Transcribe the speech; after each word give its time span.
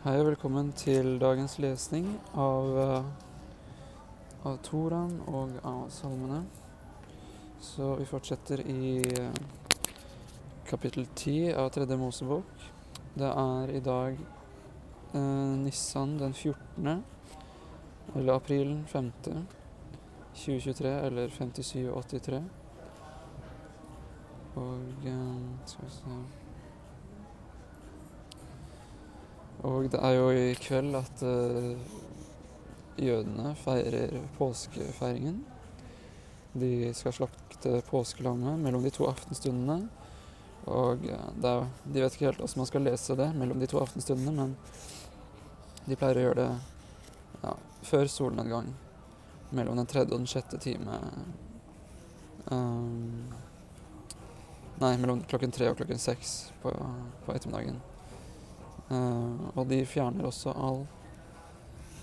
Hei 0.00 0.14
og 0.16 0.30
velkommen 0.30 0.70
til 0.72 1.18
dagens 1.20 1.58
lesning 1.60 2.06
av, 2.32 2.78
eh, 2.80 3.08
av 4.48 4.54
Toraen 4.64 5.18
og 5.28 5.50
av 5.60 5.90
salmene. 5.92 6.38
Så 7.60 7.98
vi 7.98 8.06
fortsetter 8.08 8.62
i 8.64 9.02
eh, 9.04 9.36
kapittel 10.64 11.04
10 11.04 11.52
av 11.52 11.68
tredje 11.76 12.00
Mosebok. 12.00 12.48
Det 13.12 13.28
er 13.28 13.74
i 13.76 13.84
dag 13.84 14.16
eh, 14.16 15.20
Nissan 15.66 16.16
den 16.16 16.32
14., 16.32 17.04
eller 18.16 18.32
april 18.32 18.78
5., 18.88 19.12
2023, 20.32 20.98
eller 21.10 21.28
5783. 21.28 22.44
Og 24.56 25.10
eh, 25.12 25.42
skal 25.66 25.84
vi 25.84 25.98
se 26.00 26.49
Og 29.66 29.90
det 29.92 29.98
er 30.00 30.14
jo 30.16 30.28
i 30.32 30.52
kveld 30.56 30.94
at 30.96 31.22
uh, 31.26 31.74
jødene 32.96 33.52
feirer 33.60 34.14
påskefeiringen. 34.38 35.42
De 36.52 36.90
skal 36.96 37.14
slakte 37.14 37.82
påskelammet 37.90 38.58
mellom 38.62 38.82
de 38.84 38.92
to 38.94 39.04
aftenstundene. 39.10 39.82
Og 40.64 41.04
uh, 41.04 41.26
er, 41.44 41.66
de 41.84 42.04
vet 42.06 42.16
ikke 42.16 42.30
helt 42.30 42.40
hvordan 42.40 42.62
man 42.62 42.70
skal 42.70 42.86
lese 42.88 43.18
det 43.20 43.28
mellom 43.36 43.60
de 43.60 43.68
to 43.68 43.82
aftenstundene, 43.82 44.32
men 44.32 44.56
de 45.84 45.96
pleier 45.96 46.22
å 46.22 46.24
gjøre 46.28 46.40
det 46.40 46.48
ja, 47.44 47.54
før 47.92 48.10
solnedgang. 48.12 48.72
Mellom 49.52 49.76
den 49.80 49.92
tredje 49.92 50.14
og 50.14 50.22
den 50.22 50.30
sjette 50.30 50.60
time. 50.62 50.96
Um, 52.48 53.28
nei, 54.80 54.96
mellom 54.96 55.20
klokken 55.28 55.52
tre 55.52 55.68
og 55.68 55.80
klokken 55.82 56.00
seks 56.00 56.52
på, 56.62 56.72
på 57.26 57.36
ettermiddagen. 57.36 57.80
Uh, 58.90 59.50
og 59.54 59.68
de 59.70 59.84
fjerner 59.86 60.26
også 60.26 60.50
all, 60.58 60.80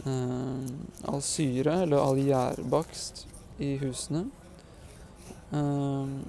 uh, 0.06 1.10
all 1.12 1.24
syre, 1.26 1.82
eller 1.84 2.00
all 2.00 2.22
gjærbakst, 2.22 3.26
i 3.60 3.74
husene. 3.82 4.28
Uh, 5.52 6.22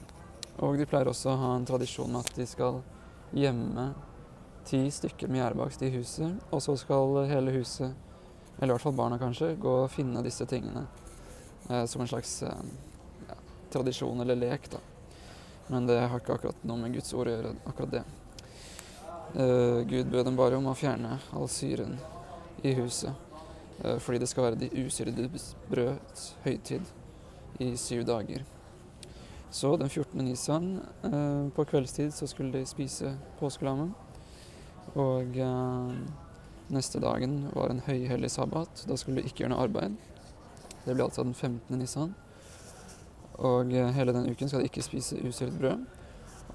og 0.59 0.79
de 0.81 0.87
pleier 0.89 1.11
også 1.11 1.31
å 1.31 1.39
ha 1.39 1.55
en 1.55 1.67
tradisjon 1.69 2.11
med 2.11 2.25
at 2.25 2.39
de 2.41 2.47
skal 2.49 2.81
gjemme 3.37 3.91
ti 4.67 4.81
stykker 4.91 5.31
med 5.31 5.43
gjærbakst 5.43 5.85
i 5.87 5.93
huset, 5.95 6.41
og 6.51 6.63
så 6.65 6.75
skal 6.81 7.21
hele 7.31 7.55
huset, 7.55 7.93
eller 8.59 8.73
i 8.73 8.75
hvert 8.75 8.87
fall 8.89 8.97
barna 8.99 9.21
kanskje, 9.21 9.55
gå 9.61 9.75
og 9.85 9.93
finne 9.93 10.25
disse 10.27 10.49
tingene 10.49 10.89
som 11.69 12.03
en 12.03 12.09
slags 12.09 12.33
ja, 12.43 13.37
tradisjon 13.71 14.25
eller 14.25 14.41
lek, 14.41 14.71
da. 14.73 14.81
Men 15.69 15.87
det 15.87 16.01
har 16.01 16.21
ikke 16.21 16.39
akkurat 16.39 16.65
noe 16.67 16.81
med 16.81 16.97
Guds 16.97 17.13
ord 17.13 17.29
å 17.29 17.37
gjøre, 17.37 17.53
akkurat 17.69 17.95
det. 17.99 18.05
Uh, 19.35 19.87
Gud 19.89 20.05
bød 20.05 20.25
dem 20.25 20.37
bare 20.37 20.57
om 20.57 20.71
å 20.71 20.77
fjerne 20.77 21.19
all 21.37 21.51
syren 21.53 21.99
i 22.65 22.73
huset, 22.79 23.13
uh, 23.83 23.99
fordi 24.01 24.23
det 24.23 24.29
skal 24.31 24.47
være 24.47 24.61
de 24.63 24.87
usyrede 24.87 25.29
brøds 25.69 26.31
høytid 26.47 26.89
i 27.61 27.75
syv 27.77 28.07
dager. 28.09 28.47
Så 29.53 29.75
den 29.77 29.93
14. 29.93 30.25
nisan, 30.25 30.71
uh, 31.05 31.53
på 31.53 31.67
kveldstid, 31.69 32.15
så 32.17 32.27
skulle 32.27 32.57
de 32.57 32.65
spise 32.69 33.13
påskelammet. 33.41 33.93
Og 34.97 35.37
neste 36.73 36.99
dagen 37.05 37.51
var 37.53 37.69
en 37.69 37.83
høyhellig 37.85 38.31
sabbat. 38.33 38.87
Da 38.89 38.97
skulle 38.97 39.21
de 39.21 39.29
ikke 39.29 39.43
gjøre 39.43 39.53
noe 39.53 39.67
arbeid. 39.67 39.99
Det 40.87 40.95
ble 40.97 41.05
altså 41.05 41.27
den 41.27 41.37
15. 41.37 41.77
nisan. 41.77 42.15
Og 43.37 43.69
hele 43.95 44.15
den 44.17 44.31
uken 44.33 44.49
skal 44.49 44.65
de 44.65 44.71
ikke 44.71 44.87
spise 44.87 45.21
usyret 45.21 45.59
brød. 45.61 45.85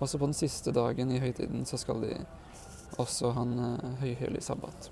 Også 0.02 0.18
på 0.18 0.26
den 0.26 0.34
siste 0.34 0.74
dagen 0.74 1.14
i 1.14 1.22
høytiden 1.22 1.62
så 1.70 1.78
skal 1.78 2.02
de 2.02 2.18
også 3.02 3.32
han 3.38 3.56
uh, 3.60 3.90
høyhellig 4.02 4.44
sabbat. 4.44 4.90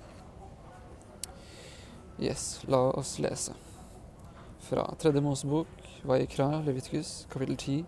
Yes, 2.22 2.62
la 2.68 2.80
oss 2.90 3.18
lese. 3.22 3.54
Fra 4.62 4.84
tredje 4.98 5.20
Mosebok, 5.24 5.68
Vaikra, 6.06 6.62
Leviticus, 6.66 7.26
kapittel 7.32 7.56
10 7.56 7.84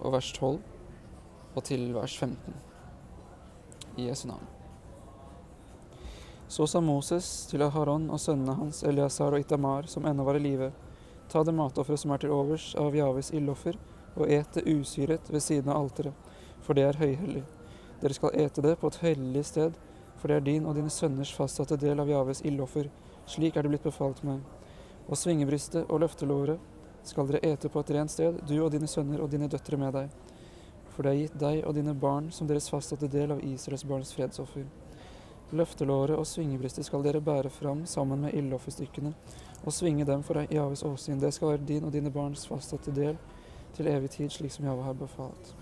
og 0.00 0.14
vers 0.14 0.32
12 0.32 0.58
og 1.54 1.64
til 1.64 1.90
vers 1.94 2.16
15. 2.16 2.54
I 3.96 4.08
Jesu 4.08 4.26
navn. 4.28 4.48
Så 6.48 6.66
sa 6.66 6.80
Moses 6.80 7.28
til 7.48 7.62
Aharon 7.64 8.10
og 8.12 8.20
sønnene 8.20 8.56
hans, 8.58 8.82
Eliasar 8.84 9.32
og 9.32 9.40
Itamar, 9.40 9.86
som 9.88 10.04
ennå 10.08 10.24
var 10.24 10.36
i 10.36 10.42
live, 10.44 10.68
ta 11.32 11.40
det 11.44 11.54
matofferet 11.56 12.00
som 12.00 12.12
er 12.12 12.20
til 12.20 12.34
overs 12.34 12.74
av 12.80 12.96
Javes 12.96 13.32
ildoffer, 13.32 13.78
og 14.16 14.28
et 14.28 14.52
det 14.52 14.66
usyret 14.68 15.30
ved 15.32 15.40
siden 15.40 15.72
av 15.72 15.80
alteret, 15.80 16.32
for 16.60 16.76
det 16.76 16.84
er 16.88 17.00
høyhellig. 17.00 17.44
Dere 18.02 18.14
skal 18.18 18.34
ete 18.34 18.62
det 18.64 18.74
på 18.80 18.88
et 18.90 18.96
hellig 19.04 19.44
sted, 19.46 19.76
for 20.18 20.26
det 20.26 20.40
er 20.40 20.46
din 20.46 20.64
og 20.66 20.74
dine 20.74 20.90
sønners 20.90 21.30
fastsatte 21.34 21.76
del 21.78 22.02
av 22.02 22.08
Javes 22.10 22.40
ildoffer. 22.42 22.88
Slik 23.30 23.54
er 23.54 23.62
det 23.62 23.70
blitt 23.70 23.86
befalt 23.86 24.24
meg. 24.26 24.40
Og 25.06 25.18
svingebrystet 25.20 25.86
og 25.86 26.02
løftelåret 26.02 26.58
skal 27.06 27.30
dere 27.30 27.42
ete 27.46 27.70
på 27.70 27.78
et 27.78 27.92
rent 27.94 28.10
sted, 28.10 28.40
du 28.48 28.56
og 28.58 28.72
dine 28.74 28.90
sønner 28.90 29.22
og 29.22 29.30
dine 29.30 29.46
døtre 29.50 29.78
med 29.78 29.94
deg. 29.94 30.10
For 30.90 31.06
det 31.06 31.12
er 31.12 31.20
gitt 31.20 31.38
deg 31.38 31.62
og 31.62 31.78
dine 31.78 31.94
barn 31.94 32.32
som 32.34 32.50
deres 32.50 32.66
fastsatte 32.74 33.06
del 33.10 33.36
av 33.36 33.46
Israels 33.46 33.86
barns 33.86 34.12
fredsoffer. 34.18 34.66
Løftelåret 35.54 36.18
og 36.18 36.26
svingebrystet 36.26 36.88
skal 36.88 37.06
dere 37.06 37.22
bære 37.22 37.54
fram 37.54 37.86
sammen 37.86 38.26
med 38.26 38.34
ildofferstykkene 38.34 39.14
og 39.62 39.74
svinge 39.78 40.06
dem 40.08 40.26
for 40.26 40.42
Javes 40.50 40.82
åsyn. 40.82 41.22
Det 41.22 41.30
skal 41.34 41.54
være 41.54 41.66
din 41.70 41.86
og 41.86 41.94
dine 41.94 42.10
barns 42.10 42.48
fastsatte 42.50 42.94
del 42.94 43.14
til 43.76 43.94
evig 43.94 44.10
tid, 44.18 44.32
slik 44.32 44.52
som 44.52 44.66
Jave 44.66 44.90
har 44.90 44.98
befalt. 44.98 45.61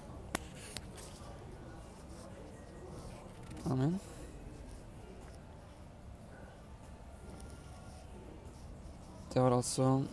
Amen. 3.65 3.99
Det 9.33 9.41
var 9.41 9.51
altså 9.51 10.05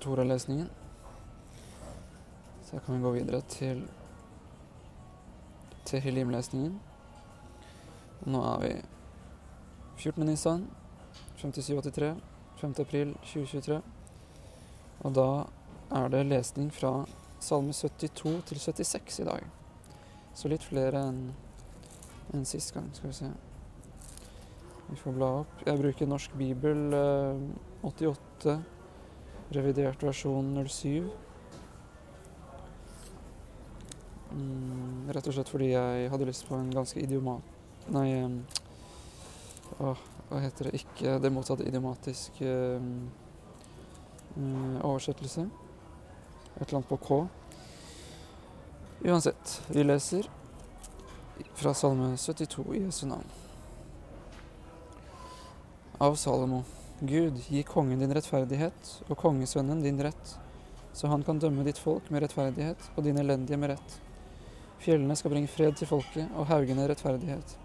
Tora-lesningen. 0.00 0.68
Så 2.62 2.78
kan 2.78 2.94
vi 2.94 3.02
gå 3.02 3.10
videre 3.10 3.40
til 3.40 3.88
til 5.84 6.00
Hilim-lesningen. 6.00 6.80
Nå 8.26 8.40
er 8.54 8.60
vi 8.62 8.72
14. 9.96 10.24
Nisan 10.26 10.66
5783, 11.36 12.16
5. 12.60 12.74
april 12.80 13.14
2023. 13.24 13.82
Og 15.02 15.14
da 15.14 15.28
er 15.90 16.08
det 16.08 16.26
lesning 16.26 16.70
fra 16.72 17.04
Salme 17.40 17.72
72 17.72 18.42
til 18.46 18.60
76 18.60 19.18
i 19.20 19.24
dag. 19.24 19.46
Så 20.34 20.48
litt 20.48 20.64
flere 20.64 21.02
enn 21.10 21.24
enn 22.32 22.44
sist 22.48 22.74
gang. 22.74 22.88
Skal 22.96 23.10
vi 23.10 23.16
se. 23.16 23.30
Vi 24.90 24.96
får 25.00 25.12
bla 25.16 25.28
opp. 25.42 25.60
Jeg 25.66 25.80
bruker 25.80 26.08
Norsk 26.08 26.34
bibel 26.36 26.92
eh, 26.96 27.86
88, 27.88 28.56
revidert 29.56 30.02
versjon 30.04 30.50
07. 30.68 31.06
Mm, 34.32 35.08
rett 35.12 35.28
og 35.28 35.36
slett 35.36 35.52
fordi 35.52 35.70
jeg 35.72 36.10
hadde 36.12 36.28
lyst 36.28 36.46
på 36.48 36.56
en 36.56 36.72
ganske 36.72 37.00
idiomat... 37.00 37.48
Nei 37.92 38.06
um, 38.22 38.36
å, 39.82 39.94
Hva 40.28 40.42
heter 40.44 40.68
det? 40.68 40.82
Ikke 40.82 41.16
det 41.20 41.32
motsatte 41.34 41.66
idiomatisk 41.66 42.38
øh, 42.46 42.84
oversettelse. 44.36 45.48
Et 46.54 46.62
eller 46.68 46.78
annet 46.78 46.92
på 46.92 47.00
K. 47.02 47.18
Uansett, 49.08 49.58
vi 49.72 49.82
leser 49.84 50.28
fra 51.54 51.74
Salme 51.74 52.16
72 52.16 52.74
i 52.74 52.82
Jesu 52.84 53.06
navn. 53.06 53.24
Av 55.98 56.14
Salomo. 56.14 56.62
Gud, 57.00 57.40
gi 57.48 57.62
kongen 57.66 57.98
din 57.98 58.14
rettferdighet 58.14 58.90
og 59.08 59.18
kongesønnen 59.18 59.82
din 59.82 59.98
rett, 60.02 60.36
så 60.92 61.10
han 61.10 61.24
kan 61.26 61.40
dømme 61.42 61.64
ditt 61.66 61.80
folk 61.82 62.10
med 62.10 62.22
rettferdighet 62.22 62.90
og 62.94 63.04
din 63.06 63.18
elendige 63.18 63.58
med 63.58 63.72
rett. 63.74 63.96
Fjellene 64.82 65.16
skal 65.18 65.34
bringe 65.34 65.50
fred 65.50 65.76
til 65.78 65.90
folket, 65.90 66.30
og 66.34 66.46
haugene 66.50 66.86
rettferdighet. 66.90 67.56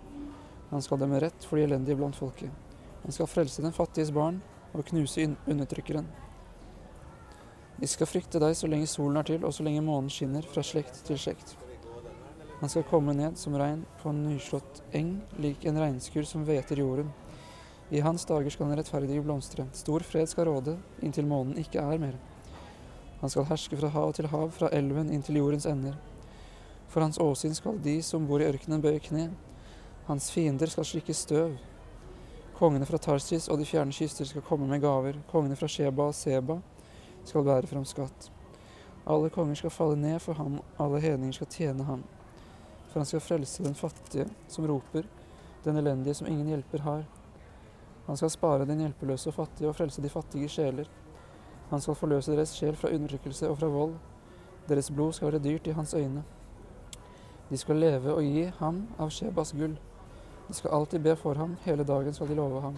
Han 0.69 0.81
skal 0.81 1.01
dømme 1.01 1.21
rett 1.21 1.45
for 1.45 1.57
de 1.57 1.65
elendige 1.65 1.97
blant 1.97 2.17
folket. 2.17 2.49
Han 3.03 3.13
skal 3.13 3.29
frelse 3.29 3.61
den 3.65 3.73
fattiges 3.73 4.13
barn 4.13 4.41
og 4.73 4.85
knuse 4.89 5.29
undertrykkeren. 5.47 6.09
De 7.77 7.87
skal 7.89 8.09
frykte 8.09 8.41
deg 8.41 8.57
så 8.57 8.69
lenge 8.69 8.89
solen 8.89 9.21
er 9.21 9.29
til, 9.29 9.45
og 9.45 9.53
så 9.53 9.65
lenge 9.65 9.85
månen 9.85 10.09
skinner, 10.13 10.45
fra 10.49 10.65
slekt 10.65 11.03
til 11.05 11.21
slekt. 11.21 11.53
Han 12.59 12.69
skal 12.69 12.83
komme 12.83 13.13
ned 13.13 13.37
som 13.37 13.53
regn 13.57 13.83
på 14.01 14.09
en 14.09 14.23
nyslått 14.25 14.81
eng, 14.91 15.19
lik 15.37 15.65
en 15.65 15.77
regnskur 15.77 16.23
som 16.25 16.45
hveter 16.45 16.79
jorden. 16.81 17.11
I 17.89 17.99
hans 18.01 18.25
dager 18.25 18.49
skal 18.49 18.65
den 18.65 18.79
rettferdige 18.79 19.21
blomstre, 19.21 19.67
stor 19.77 20.01
fred 20.01 20.25
skal 20.29 20.49
råde, 20.49 20.73
inntil 21.05 21.29
månen 21.29 21.59
ikke 21.61 21.83
er 21.83 22.01
mer. 22.01 22.17
Han 23.21 23.29
skal 23.29 23.45
herske 23.45 23.77
fra 23.77 23.91
hav 23.93 24.15
til 24.17 24.29
hav, 24.33 24.49
fra 24.57 24.71
elven 24.73 25.13
inntil 25.13 25.37
jordens 25.37 25.69
ender. 25.69 25.99
For 26.89 27.05
hans 27.05 27.21
åsyn 27.21 27.53
skal 27.53 27.77
de 27.85 27.99
som 28.01 28.25
bor 28.25 28.41
i 28.41 28.49
ørkenen, 28.49 28.81
bøye 28.81 29.05
kne. 29.05 29.29
Hans 30.09 30.31
fiender 30.33 30.73
skal 30.73 30.85
slikke 30.85 31.13
støv. 31.13 31.53
Kongene 32.57 32.89
fra 32.89 32.97
Tarsis 32.97 33.51
og 33.53 33.61
de 33.61 33.69
fjerne 33.69 33.93
kyster 33.93 34.25
skal 34.25 34.41
komme 34.41 34.65
med 34.65 34.81
gaver. 34.81 35.21
Kongene 35.29 35.55
fra 35.55 35.69
Sheba 35.69 36.09
og 36.09 36.17
Seba 36.17 36.57
skal 37.21 37.45
bære 37.45 37.69
fram 37.69 37.85
skatt. 37.85 38.31
Alle 39.05 39.29
konger 39.29 39.61
skal 39.61 39.69
falle 39.69 40.01
ned 40.01 40.19
for 40.19 40.33
ham, 40.33 40.57
alle 40.81 41.05
hedninger 41.05 41.37
skal 41.37 41.53
tjene 41.53 41.85
ham 41.85 42.07
for 42.87 42.99
han 42.99 43.05
skal 43.05 43.23
frelse 43.23 43.63
den 43.63 43.75
fattige 43.75 44.27
som 44.47 44.67
roper, 44.67 45.07
den 45.63 45.77
elendige 45.77 46.13
som 46.13 46.27
ingen 46.27 46.47
hjelper 46.47 46.85
har. 46.85 47.05
Han 48.07 48.17
skal 48.17 48.29
spare 48.29 48.65
den 48.65 48.79
hjelpeløse 48.79 49.29
og 49.29 49.35
fattige 49.35 49.69
og 49.69 49.75
frelse 49.75 50.01
de 50.01 50.09
fattige 50.09 50.49
sjeler. 50.49 50.87
Han 51.69 51.81
skal 51.81 51.95
forløse 51.95 52.31
deres 52.31 52.55
sjel 52.55 52.75
fra 52.75 52.91
undertrykkelse 52.95 53.49
og 53.49 53.57
fra 53.59 53.67
vold. 53.67 53.97
Deres 54.69 54.91
blod 54.91 55.13
skal 55.13 55.31
være 55.31 55.43
dyrt 55.43 55.67
i 55.67 55.75
hans 55.75 55.93
øyne. 55.93 56.23
De 57.49 57.57
skal 57.57 57.75
leve 57.75 58.13
og 58.13 58.23
gi 58.23 58.45
ham 58.59 58.87
av 58.99 59.09
Shebas 59.09 59.51
gull. 59.51 59.77
De 60.47 60.53
skal 60.53 60.71
alltid 60.71 61.03
be 61.03 61.15
for 61.15 61.35
ham, 61.35 61.57
hele 61.63 61.83
dagen 61.83 62.13
skal 62.13 62.27
de 62.27 62.35
love 62.35 62.61
ham. 62.61 62.77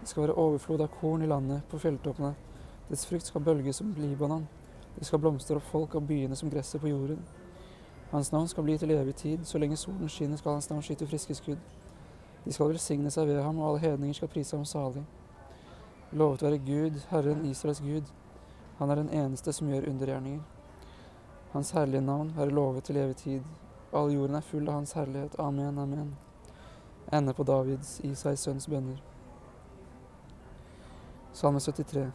Det 0.00 0.08
skal 0.08 0.22
være 0.22 0.36
overflod 0.40 0.80
av 0.80 0.88
korn 1.00 1.22
i 1.22 1.28
landet, 1.28 1.62
på 1.70 1.78
fjelltoppene. 1.78 2.34
Dets 2.88 3.06
frukt 3.06 3.26
skal 3.26 3.44
bølge 3.44 3.72
som 3.72 3.94
Libanon. 3.96 4.46
Det 4.96 5.06
skal 5.06 5.20
blomstre 5.20 5.56
opp 5.60 5.68
folk 5.68 5.94
av 5.94 6.06
byene 6.08 6.36
som 6.36 6.50
gresset 6.50 6.80
på 6.80 6.88
jorden. 6.88 7.20
Hans 8.10 8.32
navn 8.32 8.48
skal 8.48 8.64
bli 8.64 8.78
til 8.78 8.90
evig 8.90 9.14
tid, 9.14 9.44
så 9.44 9.58
lenge 9.58 9.76
solen 9.76 10.08
skinner 10.08 10.36
skal 10.36 10.52
hans 10.52 10.70
navn 10.70 10.82
skyte 10.82 11.06
friske 11.06 11.34
skudd. 11.34 11.58
De 12.44 12.52
skal 12.52 12.70
velsigne 12.70 13.10
seg 13.10 13.26
ved 13.28 13.42
ham, 13.42 13.58
og 13.58 13.68
alle 13.68 13.78
hedninger 13.78 14.14
skal 14.14 14.28
prise 14.32 14.56
ham 14.56 14.64
salig. 14.64 15.04
Lovet 16.12 16.42
være 16.42 16.58
Gud, 16.58 17.00
Herren 17.10 17.44
Israels 17.44 17.80
Gud. 17.80 18.08
Han 18.78 18.90
er 18.90 18.94
den 18.94 19.10
eneste 19.10 19.52
som 19.52 19.68
gjør 19.68 19.90
undergjerninger. 19.90 20.40
Hans 21.52 21.70
herlige 21.70 22.00
navn 22.00 22.32
være 22.36 22.50
lovet 22.50 22.84
til 22.84 22.96
evig 22.96 23.16
tid. 23.16 23.42
All 23.92 24.12
jorden 24.12 24.36
er 24.36 24.40
full 24.40 24.68
av 24.68 24.74
Hans 24.74 24.92
herlighet. 24.92 25.36
Amen, 25.38 25.78
amen. 25.78 26.16
Ende 27.12 27.32
på 27.34 27.42
Davids, 27.42 28.00
Isais 28.04 28.40
sønns 28.40 28.68
bønner. 28.68 29.02
Salme 31.32 31.60
73. 31.60 32.06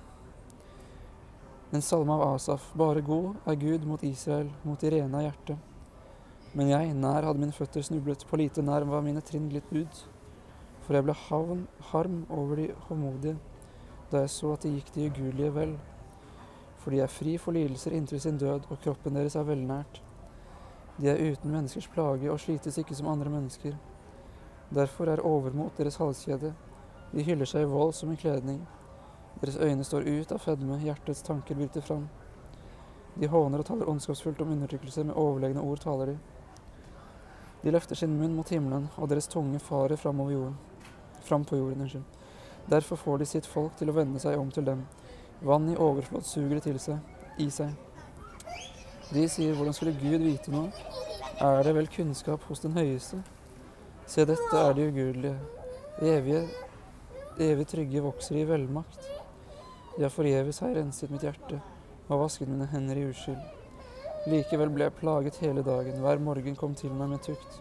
En 1.74 1.82
salme 1.82 2.14
av 2.14 2.34
Asaf. 2.34 2.72
Bare 2.78 3.02
god 3.02 3.36
er 3.46 3.56
Gud 3.56 3.86
mot 3.86 4.04
Israel, 4.04 4.52
mot 4.64 4.82
de 4.82 4.90
rene 4.90 5.18
av 5.18 5.24
hjerte. 5.24 5.58
Men 6.54 6.70
jeg, 6.70 6.94
nær 6.94 7.26
hadde 7.26 7.42
mine 7.42 7.56
føtter 7.56 7.82
snublet, 7.82 8.26
på 8.30 8.38
lite 8.38 8.62
nær 8.62 8.86
var 8.86 9.02
mine 9.02 9.22
trinn 9.26 9.50
glitt 9.50 9.72
ut. 9.74 10.04
For 10.86 10.94
jeg 10.94 11.08
ble 11.08 11.16
havn, 11.28 11.66
harm 11.90 12.24
over 12.30 12.60
de 12.60 12.70
håndmodige 12.88 13.40
da 14.14 14.20
jeg 14.22 14.30
så 14.30 14.52
at 14.54 14.62
de 14.62 14.70
gikk 14.76 14.92
de 14.94 15.08
ugudelige 15.10 15.54
vel. 15.56 15.72
For 16.78 16.94
de 16.94 17.00
er 17.02 17.10
fri 17.10 17.32
for 17.42 17.56
lidelser 17.56 17.96
inntil 17.98 18.22
sin 18.22 18.38
død, 18.38 18.68
og 18.70 18.78
kroppen 18.84 19.16
deres 19.18 19.36
er 19.36 19.48
velnært. 19.48 20.02
De 21.00 21.10
er 21.10 21.32
uten 21.32 21.50
menneskers 21.50 21.88
plage 21.90 22.30
og 22.30 22.38
slites 22.40 22.78
ikke 22.78 22.96
som 22.96 23.10
andre 23.10 23.32
mennesker. 23.34 23.74
Derfor 24.70 25.10
er 25.10 25.26
overmot 25.26 25.78
deres 25.78 25.98
halskjede. 25.98 26.54
De 27.14 27.26
hyller 27.26 27.50
seg 27.50 27.66
i 27.66 27.72
vold 27.72 27.96
som 27.98 28.12
en 28.14 28.20
kledning. 28.22 28.62
Deres 29.42 29.58
øyne 29.58 29.84
står 29.84 30.06
ut 30.06 30.32
av 30.32 30.46
fedme, 30.46 30.78
hjertets 30.86 31.26
tanker 31.26 31.58
bryter 31.58 31.82
fram. 31.82 32.06
De 33.18 33.28
håner 33.28 33.62
og 33.62 33.66
taler 33.66 33.90
ondskapsfullt 33.90 34.42
om 34.42 34.54
undertrykkelse, 34.54 35.04
med 35.04 35.18
overlegne 35.18 35.62
ord 35.62 35.82
taler 35.82 36.14
de. 36.14 36.18
De 37.64 37.72
løfter 37.72 37.96
sin 37.96 38.18
munn 38.20 38.36
mot 38.36 38.50
himmelen, 38.50 38.90
og 38.98 39.10
deres 39.10 39.30
tunge 39.32 39.60
farer 39.60 39.96
fram, 39.96 40.20
over 40.20 40.32
jorden. 40.32 40.58
fram 41.24 41.46
på 41.46 41.56
jorden. 41.56 41.82
Unnskyld. 41.82 42.04
Derfor 42.70 42.96
får 42.96 43.18
de 43.18 43.26
sitt 43.26 43.46
folk 43.46 43.76
til 43.80 43.90
å 43.90 43.96
vende 43.96 44.20
seg 44.20 44.38
om 44.40 44.52
til 44.52 44.66
dem. 44.66 44.86
Vann 45.42 45.70
i 45.72 45.76
overflod 45.76 46.24
suger 46.28 46.60
de 46.60 46.60
til 46.64 46.80
seg, 46.80 47.00
i 47.40 47.50
seg. 47.50 47.72
De 49.14 49.28
sier, 49.30 49.56
hvordan 49.56 49.76
skulle 49.76 49.96
Gud 50.00 50.24
vite 50.24 50.52
noe? 50.52 50.72
Er 51.42 51.64
det 51.64 51.74
vel 51.76 51.90
kunnskap 51.92 52.44
hos 52.48 52.64
den 52.64 52.76
høyeste? 52.78 53.20
Se, 54.08 54.26
dette 54.28 54.60
er 54.60 54.76
de 54.76 54.88
ugudelige. 54.90 55.36
Evige, 56.04 56.46
evig 57.40 57.68
trygge 57.68 58.04
vokser 58.04 58.40
i 58.40 58.48
velmakt. 58.48 59.08
Ja, 60.00 60.10
forgjeves 60.10 60.60
har 60.64 60.76
renset 60.76 61.12
mitt 61.14 61.24
hjerte 61.24 61.60
og 62.10 62.24
vasket 62.26 62.50
mine 62.50 62.68
hender 62.72 63.00
i 63.00 63.06
uskyld. 63.12 63.63
Likevel 64.24 64.70
ble 64.72 64.86
jeg 64.88 64.96
plaget 65.02 65.38
hele 65.44 65.66
dagen, 65.68 65.98
hver 66.00 66.22
morgen 66.24 66.56
kom 66.56 66.76
til 66.80 66.94
meg 66.96 67.10
med 67.12 67.24
tukt. 67.26 67.58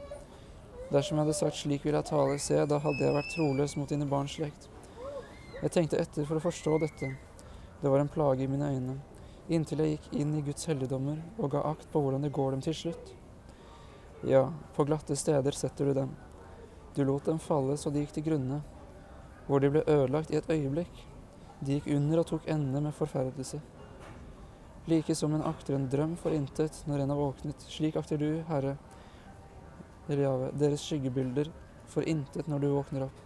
Dersom 0.92 1.16
jeg 1.18 1.24
hadde 1.24 1.34
sagt 1.34 1.58
slik 1.58 1.82
vil 1.82 1.96
jeg 1.96 2.06
tale, 2.06 2.36
se, 2.38 2.60
da 2.70 2.78
hadde 2.84 3.02
jeg 3.02 3.16
vært 3.16 3.32
troløs 3.34 3.74
mot 3.80 3.90
dine 3.90 4.06
barns 4.06 4.36
slekt. 4.36 4.68
Jeg 5.58 5.72
tenkte 5.74 5.98
etter 5.98 6.28
for 6.28 6.38
å 6.38 6.44
forstå 6.44 6.76
dette. 6.84 7.08
Det 7.80 7.90
var 7.90 7.98
en 7.98 8.12
plage 8.14 8.46
i 8.46 8.50
mine 8.50 8.68
øyne, 8.76 8.94
inntil 9.50 9.82
jeg 9.82 9.96
gikk 9.96 10.08
inn 10.22 10.36
i 10.38 10.44
Guds 10.46 10.70
helligdommer 10.70 11.18
og 11.34 11.50
ga 11.56 11.64
akt 11.72 11.90
på 11.90 12.04
hvordan 12.04 12.22
det 12.22 12.34
går 12.38 12.54
dem 12.54 12.62
til 12.62 12.78
slutt. 12.84 13.12
Ja, 14.22 14.44
på 14.76 14.86
glatte 14.86 15.18
steder 15.18 15.58
setter 15.58 15.90
du 15.90 15.98
dem. 15.98 16.14
Du 16.94 17.02
lot 17.02 17.26
dem 17.26 17.42
falle 17.42 17.74
så 17.74 17.90
de 17.90 18.04
gikk 18.04 18.14
til 18.14 18.28
grunne, 18.30 18.60
hvor 19.48 19.58
de 19.58 19.72
ble 19.72 19.82
ødelagt 19.82 20.30
i 20.30 20.38
et 20.38 20.50
øyeblikk. 20.50 21.06
De 21.58 21.80
gikk 21.80 21.90
under 21.96 22.22
og 22.22 22.30
tok 22.30 22.46
ende 22.54 22.86
med 22.86 22.94
forferdelse. 22.94 23.58
Like 24.90 25.14
som 25.14 25.34
en 25.34 25.44
akter 25.46 25.76
en 25.76 25.88
drøm 25.90 26.16
for 26.18 26.34
intet 26.34 26.80
når 26.90 27.04
en 27.04 27.12
har 27.14 27.20
våknet, 27.20 27.66
slik 27.70 27.96
akter 28.00 28.18
du, 28.18 28.42
Herre, 28.48 28.76
deres 30.08 30.82
skyggebilder 30.82 31.52
for 31.86 32.02
intet 32.08 32.48
når 32.50 32.64
du 32.64 32.72
våkner 32.72 33.06
opp. 33.06 33.20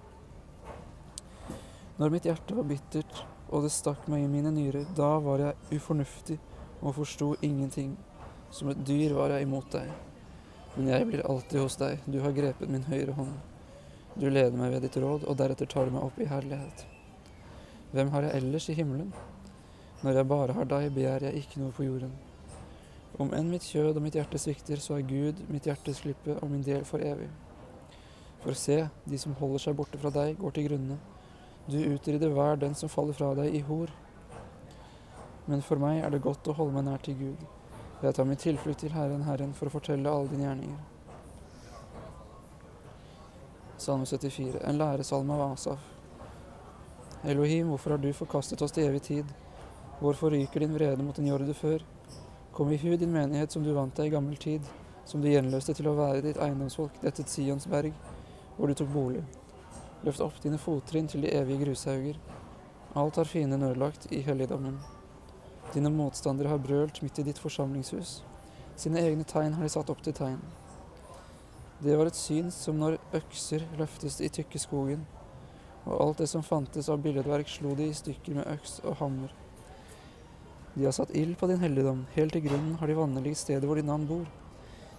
Når 1.96 2.12
mitt 2.12 2.28
hjerte 2.28 2.58
var 2.58 2.68
bittert 2.68 3.22
og 3.48 3.64
det 3.64 3.70
stakk 3.72 4.04
meg 4.10 4.26
i 4.26 4.28
mine 4.28 4.50
nyrer, 4.52 4.84
da 4.98 5.14
var 5.22 5.40
jeg 5.40 5.78
ufornuftig 5.78 6.36
og 6.82 6.96
forsto 6.98 7.30
ingenting. 7.46 7.94
Som 8.52 8.68
et 8.70 8.82
dyr 8.86 9.14
var 9.16 9.32
jeg 9.32 9.46
imot 9.46 9.70
deg. 9.72 9.88
Men 10.76 10.90
jeg 10.92 11.06
blir 11.08 11.24
alltid 11.24 11.62
hos 11.62 11.78
deg, 11.80 12.02
du 12.04 12.20
har 12.20 12.34
grepet 12.36 12.68
min 12.68 12.84
høyre 12.84 13.14
hånd. 13.16 13.32
Du 14.16 14.28
leder 14.28 14.52
meg 14.56 14.74
ved 14.74 14.84
ditt 14.84 14.98
råd, 15.00 15.24
og 15.24 15.38
deretter 15.40 15.68
tar 15.72 15.88
du 15.88 15.96
meg 15.96 16.04
opp 16.04 16.20
i 16.20 16.28
herlighet. 16.28 16.84
Hvem 17.96 18.12
har 18.12 18.26
jeg 18.26 18.42
ellers 18.42 18.68
i 18.68 18.76
himmelen? 18.76 19.10
Når 20.02 20.12
jeg 20.12 20.28
bare 20.28 20.52
har 20.52 20.68
deg, 20.68 20.90
begjærer 20.92 21.30
jeg 21.30 21.42
ikke 21.42 21.60
noe 21.62 21.72
på 21.72 21.86
jorden. 21.86 22.12
Om 23.18 23.30
enn 23.32 23.48
mitt 23.48 23.64
kjød 23.64 23.96
og 23.96 24.02
mitt 24.04 24.16
hjerte 24.18 24.38
svikter, 24.38 24.80
så 24.82 24.98
er 24.98 25.06
Gud 25.08 25.38
mitt 25.48 25.64
hjertes 25.64 26.02
klippe 26.04 26.34
og 26.36 26.50
min 26.52 26.64
del 26.64 26.84
for 26.84 27.00
evig. 27.00 27.30
For 28.42 28.52
se, 28.52 28.82
de 29.08 29.18
som 29.18 29.34
holder 29.38 29.62
seg 29.64 29.78
borte 29.78 29.98
fra 30.02 30.12
deg, 30.12 30.36
går 30.36 30.52
til 30.56 30.68
grunne. 30.68 30.98
Du 31.66 31.78
utrydder 31.80 32.34
hver 32.34 32.60
den 32.60 32.76
som 32.78 32.92
faller 32.92 33.16
fra 33.16 33.32
deg 33.38 33.56
i 33.56 33.62
hor. 33.64 33.90
Men 35.46 35.64
for 35.64 35.80
meg 35.80 36.02
er 36.04 36.12
det 36.12 36.20
godt 36.26 36.52
å 36.52 36.56
holde 36.58 36.76
meg 36.76 36.84
nær 36.90 37.00
til 37.02 37.16
Gud. 37.22 37.46
Jeg 38.02 38.14
tar 38.14 38.28
min 38.28 38.36
tilflukt 38.36 38.84
til 38.84 38.92
Herren, 38.92 39.24
Herren, 39.24 39.56
for 39.56 39.70
å 39.70 39.74
fortelle 39.78 40.12
alle 40.12 40.28
dine 40.28 40.44
gjerninger. 40.44 40.84
Salme 43.80 44.04
74, 44.04 44.60
en 44.60 44.78
læresalme 44.78 45.32
av 45.32 45.54
Asaf. 45.54 45.90
Elohim, 47.24 47.72
hvorfor 47.72 47.96
har 47.96 48.04
du 48.04 48.12
forkastet 48.12 48.62
oss 48.62 48.76
til 48.76 48.84
evig 48.90 49.02
tid? 49.08 49.34
Hvorfor 49.96 50.30
ryker 50.30 50.60
din 50.60 50.74
vrede 50.74 51.02
mot 51.02 51.18
en 51.18 51.26
jorde 51.26 51.54
før? 51.54 51.80
Kom 52.52 52.72
i 52.72 52.76
hu 52.76 52.96
din 52.96 53.12
menighet 53.12 53.52
som 53.52 53.62
du 53.64 53.70
vant 53.72 53.96
deg 53.96 54.10
i 54.10 54.12
gammel 54.12 54.36
tid, 54.36 54.66
som 55.08 55.22
du 55.22 55.28
gjenløste 55.30 55.72
til 55.72 55.88
å 55.88 55.94
være 55.96 56.20
ditt 56.20 56.36
eiendomsfolk, 56.36 56.98
dette 57.00 57.24
Sions 57.24 57.64
berg, 57.72 57.94
hvor 58.58 58.68
du 58.68 58.74
tok 58.76 58.90
bolig. 58.92 59.22
Løft 60.04 60.20
opp 60.20 60.36
dine 60.42 60.58
fottrinn 60.60 61.08
til 61.08 61.24
de 61.24 61.30
evige 61.32 61.62
grushauger. 61.64 62.18
Alt 62.92 63.16
har 63.16 63.30
fienden 63.30 63.64
ødelagt 63.64 64.04
i 64.12 64.20
helligdommen. 64.26 64.76
Dine 65.72 65.94
motstandere 65.94 66.52
har 66.52 66.60
brølt 66.60 67.00
midt 67.00 67.22
i 67.22 67.24
ditt 67.30 67.40
forsamlingshus. 67.40 68.18
Sine 68.76 69.00
egne 69.00 69.24
tegn 69.24 69.56
har 69.56 69.64
de 69.64 69.72
satt 69.72 69.88
opp 69.88 70.04
til 70.04 70.18
tegn. 70.20 70.44
Det 71.80 71.96
var 71.96 72.12
et 72.12 72.20
syn 72.20 72.52
som 72.52 72.76
når 72.76 72.98
økser 73.16 73.64
løftes 73.80 74.20
i 74.20 74.28
tykke 74.28 74.60
skogen, 74.60 75.08
og 75.86 75.96
alt 76.02 76.20
det 76.20 76.28
som 76.28 76.44
fantes 76.44 76.92
av 76.92 77.00
billedverk 77.00 77.48
slo 77.48 77.72
de 77.80 77.88
i 77.88 77.96
stykker 77.96 78.42
med 78.42 78.48
øks 78.58 78.82
og 78.84 79.00
hammer. 79.00 79.32
De 80.76 80.84
har 80.84 80.92
satt 80.92 81.14
ild 81.16 81.38
på 81.40 81.46
din 81.48 81.62
helligdom, 81.62 82.02
helt 82.12 82.34
til 82.36 82.42
grunnen 82.44 82.74
har 82.76 82.90
de 82.90 82.94
vannerligget 82.98 83.40
stedet 83.40 83.64
hvor 83.64 83.80
din 83.80 83.88
navn 83.88 84.02
bor. 84.04 84.26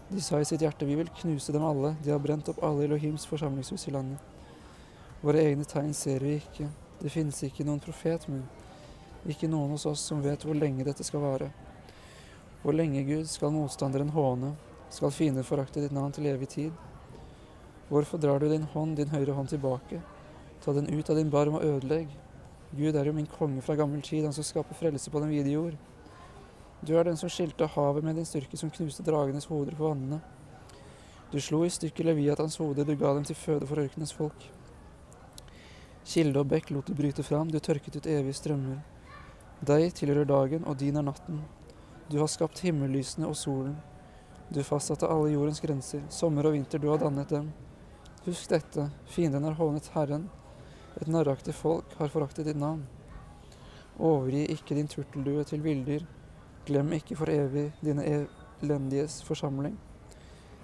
De 0.10 0.22
sa 0.26 0.40
i 0.42 0.46
sitt 0.50 0.64
hjerte, 0.66 0.88
vi 0.90 0.96
vil 0.98 1.12
knuse 1.20 1.54
dem 1.54 1.66
alle, 1.68 1.92
de 2.02 2.10
har 2.10 2.22
brent 2.24 2.50
opp 2.50 2.64
alle 2.66 2.88
Elohims 2.88 3.28
forsamlingshus 3.30 3.86
i 3.86 3.94
landet. 3.94 4.18
Våre 5.22 5.44
egne 5.46 5.68
tegn 5.70 5.94
ser 5.94 6.26
vi 6.26 6.40
ikke. 6.40 6.72
Det 6.98 7.14
finnes 7.14 7.44
ikke 7.46 7.66
noen 7.68 7.84
profet, 7.84 8.26
men 8.32 8.48
Ikke 9.28 9.50
noen 9.50 9.74
hos 9.74 9.86
oss 9.86 10.02
som 10.08 10.22
vet 10.24 10.44
hvor 10.46 10.56
lenge 10.56 10.86
dette 10.88 11.04
skal 11.04 11.20
vare. 11.20 11.50
Hvor 12.62 12.74
lenge, 12.74 13.04
Gud, 13.04 13.26
skal 13.28 13.52
motstanderen 13.52 14.14
håne, 14.16 14.54
skal 14.90 15.12
fiender 15.12 15.44
forakte 15.44 15.82
ditt 15.84 15.92
navn 15.92 16.14
til 16.16 16.30
evig 16.32 16.48
tid? 16.54 16.72
Hvorfor 17.90 18.22
drar 18.24 18.40
du 18.40 18.48
din 18.48 18.64
hånd, 18.74 18.96
din 18.96 19.12
høyre 19.12 19.36
hånd, 19.36 19.50
tilbake? 19.52 20.00
Ta 20.64 20.74
den 20.74 20.88
ut 20.88 21.10
av 21.10 21.20
din 21.20 21.30
barm 21.34 21.60
og 21.60 21.66
ødelegg. 21.66 22.08
Gud 22.72 22.96
er 22.96 23.08
jo 23.08 23.14
min 23.16 23.30
konge 23.32 23.62
fra 23.62 23.76
gammel 23.76 24.02
tid, 24.02 24.26
han 24.26 24.34
som 24.36 24.44
skaper 24.44 24.76
frelse 24.76 25.12
på 25.12 25.20
den 25.24 25.32
vide 25.32 25.54
jord. 25.54 25.78
Du 26.82 26.98
er 26.98 27.08
den 27.08 27.18
som 27.18 27.30
skilte 27.30 27.66
havet 27.74 28.04
med 28.04 28.16
din 28.16 28.26
styrke, 28.28 28.58
som 28.58 28.70
knuste 28.70 29.04
dragenes 29.04 29.48
hoder 29.48 29.76
på 29.76 29.88
vannene. 29.88 30.20
Du 31.32 31.40
slo 31.42 31.64
i 31.66 31.70
stykker 31.70 32.06
Leviatans 32.06 32.58
hode, 32.58 32.86
du 32.86 32.96
ga 32.96 33.14
dem 33.16 33.24
til 33.28 33.36
føde 33.36 33.68
for 33.68 33.80
ørkenens 33.82 34.14
folk. 34.14 34.46
Kilde 36.08 36.40
og 36.40 36.48
bekk 36.52 36.70
lot 36.72 36.88
du 36.88 36.96
bryte 36.96 37.24
fram, 37.24 37.50
du 37.52 37.60
tørket 37.60 37.98
ut 38.00 38.08
evige 38.08 38.38
strømmer. 38.38 38.84
Deg 39.68 39.90
tilhører 39.98 40.28
dagen, 40.30 40.68
og 40.68 40.78
din 40.80 40.96
er 40.96 41.04
natten. 41.08 41.42
Du 42.12 42.20
har 42.20 42.30
skapt 42.32 42.62
himmellysene 42.64 43.28
og 43.28 43.36
solen. 43.36 43.76
Du 44.54 44.62
fastsatte 44.64 45.10
alle 45.12 45.34
jordens 45.34 45.60
grenser, 45.60 46.06
sommer 46.10 46.48
og 46.48 46.56
vinter, 46.56 46.80
du 46.80 46.88
har 46.92 47.02
dannet 47.02 47.32
dem. 47.34 47.50
Husk 48.24 48.48
dette, 48.54 48.90
fienden 49.12 49.44
har 49.44 49.58
hånet 49.60 49.90
Herren, 49.96 50.30
et 51.02 51.10
narraktig 51.12 51.54
folk 51.56 51.94
har 52.00 52.10
foraktet 52.14 52.48
ditt 52.50 52.58
navn. 52.58 52.86
Overgi 53.98 54.46
ikke 54.54 54.78
din 54.78 54.90
turteldue 54.90 55.44
til 55.50 55.64
villdyr, 55.66 56.06
glem 56.66 56.94
ikke 56.98 57.18
for 57.18 57.30
evig 57.34 57.72
dine 57.82 58.06
elendiges 58.06 59.20
forsamling. 59.26 59.78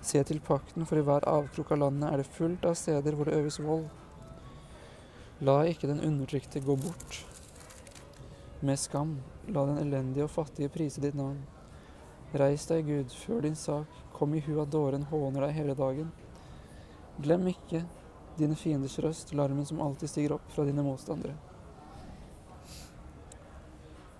Se 0.03 0.23
til 0.27 0.41
pakten, 0.43 0.85
for 0.85 0.99
i 0.99 1.05
hver 1.05 1.25
avkrok 1.29 1.71
av 1.71 1.85
landet 1.85 2.09
er 2.09 2.19
det 2.19 2.31
fullt 2.35 2.65
av 2.67 2.75
steder 2.75 3.15
hvor 3.15 3.29
det 3.29 3.37
øves 3.39 3.61
vold. 3.63 3.85
La 5.41 5.61
ikke 5.67 5.87
den 5.89 6.03
undertrykte 6.03 6.61
gå 6.63 6.75
bort 6.75 7.23
med 8.63 8.79
skam. 8.79 9.17
La 9.47 9.65
den 9.67 9.79
elendige 9.81 10.27
og 10.27 10.31
fattige 10.31 10.71
prise 10.71 11.01
ditt 11.03 11.15
navn. 11.15 11.41
Reis 12.33 12.65
deg, 12.69 12.87
Gud, 12.87 13.11
før 13.25 13.43
din 13.45 13.55
sak. 13.59 13.89
Kom 14.13 14.33
i 14.33 14.41
hu 14.45 14.55
at 14.61 14.71
dåren 14.71 15.03
håner 15.09 15.47
deg 15.47 15.57
hele 15.57 15.75
dagen. 15.77 16.11
Glem 17.21 17.49
ikke 17.51 17.83
dine 18.37 18.55
fienders 18.55 18.99
røst, 18.99 19.33
larmen 19.33 19.65
som 19.65 19.81
alltid 19.81 20.09
stiger 20.09 20.35
opp 20.37 20.49
fra 20.53 20.65
dine 20.65 20.85
motstandere. 20.85 21.35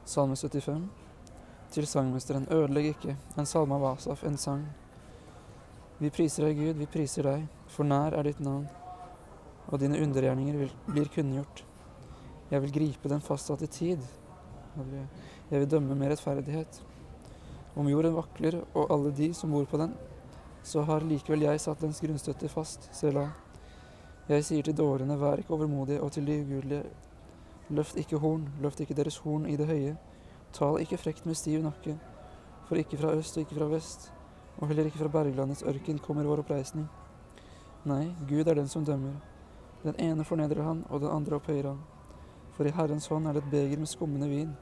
Salme 0.06 0.36
75. 0.36 0.90
Til 1.74 1.88
sangmesteren, 1.90 2.46
ødelegg 2.54 2.92
ikke, 2.92 3.16
en 3.38 3.50
salme 3.50 3.80
av 3.80 3.96
Asaf, 3.96 4.24
en 4.28 4.38
sang. 4.38 4.66
Vi 5.98 6.12
priser 6.14 6.46
deg, 6.46 6.60
Gud, 6.60 6.78
vi 6.78 6.90
priser 6.90 7.26
deg, 7.26 7.46
for 7.72 7.88
nær 7.88 8.14
er 8.14 8.28
ditt 8.28 8.42
navn, 8.44 8.68
og 9.72 9.80
dine 9.82 9.98
undergjerninger 10.04 10.60
vil, 10.60 10.74
blir 10.86 11.10
kunngjort. 11.14 11.64
Jeg 12.52 12.62
vil 12.66 12.76
gripe 12.76 13.10
den 13.10 13.24
fastsatte 13.26 13.66
tid. 13.72 14.02
Jeg 14.78 15.60
vil 15.64 15.70
dømme 15.70 15.96
med 15.98 16.14
rettferdighet. 16.14 16.82
Om 17.74 17.90
jorden 17.90 18.14
vakler 18.14 18.60
og 18.76 18.92
alle 18.94 19.14
de 19.18 19.32
som 19.34 19.54
bor 19.56 19.66
på 19.66 19.80
den, 19.82 19.96
så 20.64 20.84
har 20.86 21.06
likevel 21.08 21.48
jeg 21.48 21.64
satt 21.64 21.82
dens 21.82 22.04
grunnstøtte 22.04 22.52
fast, 22.52 22.86
Selah. 22.94 23.32
Jeg 24.30 24.44
sier 24.48 24.64
til 24.64 24.76
dårene, 24.78 25.18
vær 25.20 25.42
ikke 25.42 25.52
overmodige, 25.52 26.02
og 26.02 26.12
til 26.16 26.28
de 26.28 26.38
ugudelige, 26.42 26.84
løft 27.70 27.98
ikke 28.00 28.18
horn, 28.24 28.46
løft 28.64 28.80
ikke 28.80 28.96
deres 28.96 29.18
horn 29.18 29.46
i 29.52 29.58
det 29.60 29.68
høye. 29.68 29.98
Tal 30.56 30.80
ikke 30.80 30.98
frekt 30.98 31.26
med 31.26 31.36
stiv 31.36 31.60
nakke, 31.60 31.98
for 32.70 32.80
ikke 32.80 32.98
fra 32.98 33.12
øst 33.18 33.38
og 33.38 33.44
ikke 33.44 33.58
fra 33.58 33.68
vest, 33.68 34.14
og 34.58 34.68
heller 34.68 34.88
ikke 34.88 35.02
fra 35.02 35.12
berglandets 35.12 35.66
ørken 35.68 36.00
kommer 36.00 36.24
vår 36.24 36.46
oppreisning. 36.46 36.88
Nei, 37.86 38.16
Gud 38.30 38.48
er 38.48 38.56
den 38.62 38.72
som 38.72 38.86
dømmer. 38.86 39.20
Den 39.84 40.00
ene 40.00 40.24
fornedrer 40.24 40.64
han, 40.64 40.86
og 40.90 41.02
den 41.02 41.12
andre 41.12 41.36
opphøyer 41.36 41.68
han. 41.74 41.84
For 42.56 42.64
i 42.64 42.72
Herrens 42.72 43.08
hånd 43.12 43.28
er 43.28 43.34
det 43.36 43.44
et 43.44 43.52
beger 43.52 43.78
med 43.78 43.92
skummende 43.92 44.30
vin. 44.32 44.56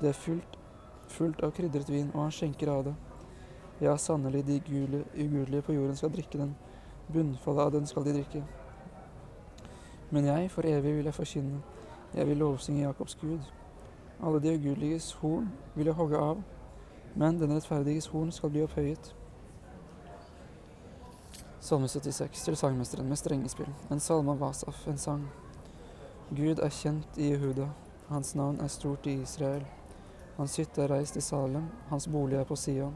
Det 0.00 0.10
er 0.10 0.18
fullt, 0.18 0.58
fullt 1.14 1.46
av 1.46 1.54
krydret 1.54 1.94
vin, 1.94 2.10
og 2.14 2.24
han 2.24 2.34
skjenker 2.34 2.74
av 2.74 2.84
det. 2.90 2.98
Ja, 3.80 3.94
sannelig, 3.96 4.46
de 4.50 4.60
ugudelige 5.14 5.62
på 5.62 5.78
jorden 5.78 5.96
skal 5.96 6.10
drikke 6.10 6.42
den. 6.42 6.56
Bunnfallet 7.06 7.68
av 7.68 7.76
den 7.78 7.86
skal 7.86 8.02
de 8.02 8.18
drikke. 8.18 8.46
Men 10.10 10.24
jeg, 10.24 10.50
for 10.50 10.62
evig, 10.66 10.96
vil 10.96 11.04
jeg 11.04 11.14
forkynne. 11.14 11.62
Jeg 12.14 12.26
vil 12.26 12.36
lovsynge 12.36 12.82
Jakobs 12.82 13.14
Gud. 13.14 13.38
Alle 14.22 14.42
de 14.42 14.54
ugudeliges 14.54 15.12
horn 15.12 15.48
vil 15.74 15.86
jeg 15.86 15.94
hogge 15.94 16.18
av, 16.18 16.42
men 17.14 17.40
den 17.40 17.52
rettferdiges 17.52 18.06
horn 18.06 18.30
skal 18.32 18.50
bli 18.50 18.62
opphøyet. 18.64 19.14
Salme 21.60 21.88
76 21.88 22.44
til 22.44 22.56
sangmesteren 22.56 23.08
med 23.08 23.16
strengespill. 23.16 23.72
En 23.90 24.00
salme 24.00 24.32
av 24.32 24.40
Vasaf, 24.40 24.86
en 24.88 24.98
sang. 24.98 25.26
Gud 26.30 26.62
er 26.62 26.70
kjent 26.70 27.18
i 27.18 27.32
Jehuda, 27.32 27.66
hans 28.08 28.34
navn 28.38 28.60
er 28.62 28.70
stort 28.70 29.06
i 29.06 29.18
Israel. 29.22 29.64
Hans 30.36 30.56
hytte 30.60 30.84
er 30.84 30.92
reist 30.94 31.16
i 31.16 31.24
Salem, 31.24 31.66
hans 31.90 32.06
bolig 32.08 32.38
er 32.38 32.44
på 32.44 32.56
Sion. 32.56 32.94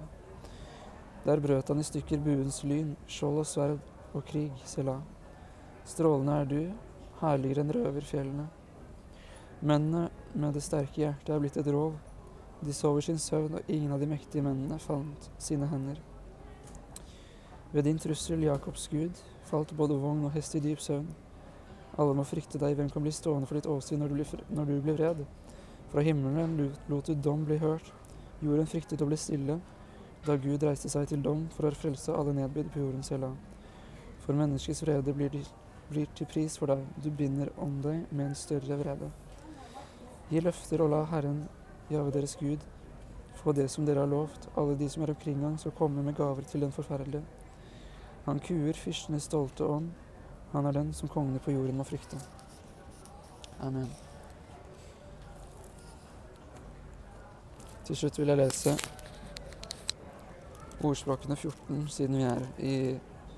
Der 1.24 1.40
brøt 1.40 1.68
han 1.68 1.80
i 1.80 1.84
stykker 1.84 2.22
buens 2.24 2.62
lyn, 2.64 2.94
skjold 3.08 3.42
og 3.42 3.46
sverd 3.46 3.78
og 4.14 4.24
krig, 4.24 4.52
Selah. 4.64 5.02
Strålende 5.84 6.38
er 6.40 6.48
du, 6.48 6.62
herligere 7.20 7.64
enn 7.64 7.74
røverfjellene. 7.74 8.46
Mennene 9.60 10.08
med 10.34 10.54
det 10.56 10.62
sterke 10.64 11.02
hjertet 11.02 11.34
er 11.34 11.40
blitt 11.42 11.58
et 11.60 11.68
rov. 11.68 11.98
De 12.64 12.72
sover 12.76 13.04
sin 13.04 13.18
søvn, 13.20 13.58
og 13.58 13.68
ingen 13.68 13.92
av 13.92 14.00
de 14.00 14.08
mektige 14.08 14.44
mennene 14.44 14.78
fant 14.80 15.30
sine 15.40 15.68
hender. 15.68 16.00
Ved 17.72 17.84
din 17.84 17.98
trussel, 17.98 18.42
Jakobs 18.42 18.88
Gud, 18.88 19.20
falt 19.44 19.76
både 19.76 19.98
vogn 20.00 20.24
og 20.24 20.32
hest 20.34 20.56
i 20.56 20.62
dyp 20.64 20.80
søvn. 20.80 21.08
Alle 21.98 22.14
må 22.16 22.24
frykte 22.24 22.58
deg, 22.58 22.76
hvem 22.78 22.90
kan 22.90 23.04
bli 23.04 23.12
stående 23.12 23.48
for 23.48 23.58
ditt 23.58 23.68
åsyn 23.68 24.00
når, 24.00 24.16
når, 24.48 24.64
du 24.64 24.80
blir 24.80 24.96
vred? 24.96 25.24
Fra 25.92 26.04
himmelen 26.06 26.70
lot 26.88 27.06
du 27.06 27.14
dom 27.14 27.44
bli 27.44 27.58
hørt, 27.58 27.92
jorden 28.40 28.68
fryktet 28.70 29.02
å 29.02 29.08
bli 29.10 29.18
stille, 29.18 29.58
da 30.26 30.36
Gud 30.36 30.62
reiste 30.62 30.88
seg 30.92 31.08
til 31.10 31.22
dom 31.24 31.46
for 31.54 31.68
å 31.68 31.74
frelse 31.74 32.14
alle 32.14 32.34
nedbydde 32.36 32.72
på 32.72 32.82
jordens 32.82 33.10
hella. 33.12 33.32
For 34.24 34.36
menneskets 34.36 34.84
vrede 34.84 35.14
blir 35.16 35.32
de 35.32 35.44
blir 35.90 36.06
til 36.14 36.28
pris 36.30 36.56
for 36.58 36.70
deg, 36.70 36.84
du 37.02 37.10
binder 37.10 37.50
om 37.58 37.80
deg 37.82 38.06
med 38.10 38.30
en 38.30 38.38
større 38.38 38.78
vrede. 38.78 39.10
Gi 40.30 40.40
løfter 40.40 40.84
og 40.84 40.92
la 40.92 41.00
Herren, 41.10 41.42
Jave 41.90 42.12
deres 42.14 42.36
Gud, 42.38 42.62
få 43.42 43.52
det 43.52 43.70
som 43.70 43.86
dere 43.86 44.04
har 44.04 44.10
lovt, 44.10 44.46
alle 44.56 44.76
de 44.78 44.88
som 44.88 45.02
er 45.02 45.10
omkring 45.14 45.40
ham, 45.42 45.58
skal 45.58 45.74
komme 45.78 46.02
med 46.02 46.14
gaver 46.14 46.46
til 46.46 46.60
den 46.60 46.72
forferdelige. 46.72 47.24
Han 48.26 48.38
kuer 48.38 48.76
fyrstenes 48.76 49.26
stolte 49.26 49.64
ånd, 49.64 49.90
han 50.52 50.66
er 50.66 50.72
den 50.72 50.92
som 50.94 51.08
kongene 51.08 51.42
på 51.42 51.50
jorden 51.50 51.76
må 51.76 51.84
frykte. 51.88 52.20
Amen. 53.60 53.90
Til 57.84 57.96
slutt 57.96 58.18
vil 58.18 58.30
jeg 58.30 58.38
lese 58.38 58.76
ordspråkene 60.84 61.36
14, 61.36 61.88
siden 61.88 62.16
vi 62.16 62.22
er 62.22 62.44
i 62.58 62.74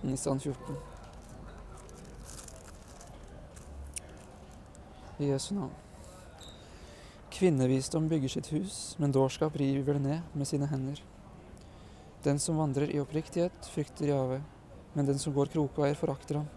Nissan 0.02 0.40
14. 0.40 0.91
i 5.22 5.30
Jesu 5.30 5.54
navn. 5.54 5.72
Kvinnevisdom 7.32 8.08
bygger 8.08 8.28
sitt 8.28 8.50
hus, 8.52 8.96
men 8.98 9.12
dårskap 9.12 9.56
river 9.56 9.96
det 9.96 10.02
ned 10.04 10.34
med 10.36 10.48
sine 10.48 10.66
hender. 10.68 10.98
Den 12.22 12.38
som 12.38 12.58
vandrer 12.60 12.90
i 12.92 13.00
oppriktighet, 13.00 13.70
frykter 13.72 14.12
Jave, 14.12 14.42
men 14.94 15.08
den 15.08 15.18
som 15.18 15.34
går 15.34 15.50
krokveier, 15.54 15.96
forakter 15.98 16.42
ham. 16.42 16.50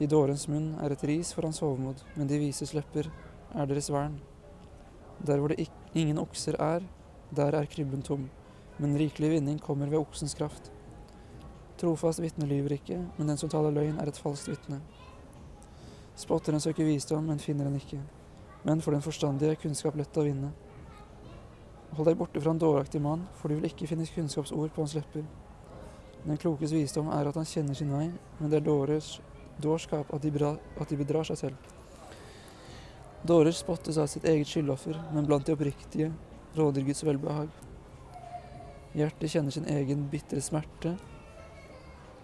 I 0.00 0.08
dårens 0.10 0.48
munn 0.48 0.74
er 0.82 0.92
et 0.92 1.04
ris 1.06 1.30
for 1.32 1.46
hans 1.46 1.62
hovmod, 1.62 2.02
men 2.16 2.28
de 2.28 2.40
vises 2.42 2.74
lepper 2.74 3.08
er 3.54 3.70
deres 3.70 3.90
vern. 3.92 4.18
Der 5.22 5.38
hvor 5.38 5.52
det 5.52 5.68
ingen 5.94 6.18
okser 6.18 6.58
er, 6.58 6.82
der 7.30 7.54
er 7.54 7.68
krybben 7.70 8.02
tom, 8.02 8.28
men 8.78 8.98
rikelig 8.98 9.30
vinning 9.36 9.60
kommer 9.62 9.86
ved 9.86 10.02
oksens 10.02 10.34
kraft. 10.34 10.72
Trofast 11.78 12.20
vitne 12.22 12.46
lyver 12.46 12.76
ikke, 12.76 12.98
men 13.16 13.30
den 13.30 13.38
som 13.40 13.50
taler 13.52 13.72
løgn, 13.74 13.98
er 14.00 14.10
et 14.10 14.20
falskt 14.20 14.50
vitne. 14.52 14.80
Spotteren 16.22 16.62
søker 16.62 16.86
visdom, 16.86 17.26
men 17.26 17.42
finner 17.42 17.66
den 17.66 17.80
ikke. 17.80 17.98
Men 18.62 18.82
for 18.84 18.94
den 18.94 19.02
forstandige 19.02 19.56
er 19.56 19.58
kunnskap 19.58 19.96
lett 19.98 20.18
å 20.18 20.26
vinne. 20.26 20.52
Hold 21.96 22.08
deg 22.08 22.18
borte 22.20 22.40
fra 22.40 22.54
en 22.54 22.60
dåraktig 22.62 23.00
mann, 23.02 23.26
for 23.40 23.50
du 23.50 23.58
vil 23.58 23.68
ikke 23.68 23.88
finne 23.90 24.06
kunnskapsord 24.06 24.70
på 24.72 24.84
hans 24.84 24.94
lepper. 24.96 25.26
Den 26.22 26.38
klokes 26.38 26.72
visdom 26.72 27.10
er 27.10 27.26
at 27.26 27.36
han 27.36 27.48
kjenner 27.48 27.74
sin 27.74 27.90
vei, 27.90 28.06
men 28.38 28.52
det 28.52 28.60
er 28.60 28.68
dårers 28.68 29.16
dårskap 29.62 30.14
at 30.14 30.22
de, 30.22 30.30
bra, 30.30 30.54
at 30.80 30.88
de 30.88 30.98
bedrar 31.00 31.26
seg 31.26 31.40
selv. 31.40 31.72
Dårer 33.26 33.54
spottes 33.54 33.98
av 33.98 34.06
sitt 34.10 34.24
eget 34.26 34.50
skyldoffer, 34.50 34.96
men 35.14 35.26
blant 35.26 35.46
de 35.46 35.56
oppriktige 35.56 36.12
råder 36.54 36.86
Guds 36.86 37.02
velbehag. 37.06 37.50
Hjertet 38.94 39.34
kjenner 39.34 39.54
sin 39.54 39.66
egen 39.70 40.06
bitre 40.12 40.42
smerte. 40.44 40.94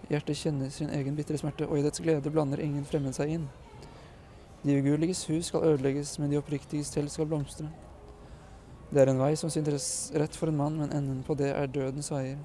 Hjertet 0.09 0.39
kjenner 0.39 0.71
sin 0.73 0.91
egen 0.95 1.19
bitre 1.19 1.39
smerte, 1.39 1.67
og 1.67 1.79
i 1.79 1.83
dets 1.83 2.01
glede 2.03 2.31
blander 2.31 2.63
ingen 2.63 2.87
fremmed 2.87 3.15
seg 3.17 3.35
inn. 3.35 3.49
De 4.63 4.75
ugudeliges 4.75 5.23
hus 5.29 5.47
skal 5.47 5.63
ødelegges, 5.63 6.17
men 6.19 6.31
de 6.31 6.37
oppriktiges 6.37 6.89
telt 6.91 7.11
skal 7.13 7.29
blomstre. 7.29 7.69
Det 8.89 8.99
er 8.99 9.11
en 9.11 9.21
vei 9.21 9.35
som 9.39 9.51
synes 9.53 10.09
rett 10.17 10.35
for 10.35 10.51
en 10.51 10.57
mann, 10.59 10.79
men 10.81 10.91
enden 10.91 11.21
på 11.23 11.35
det 11.39 11.53
er 11.53 11.69
dødens 11.71 12.11
veier. 12.11 12.39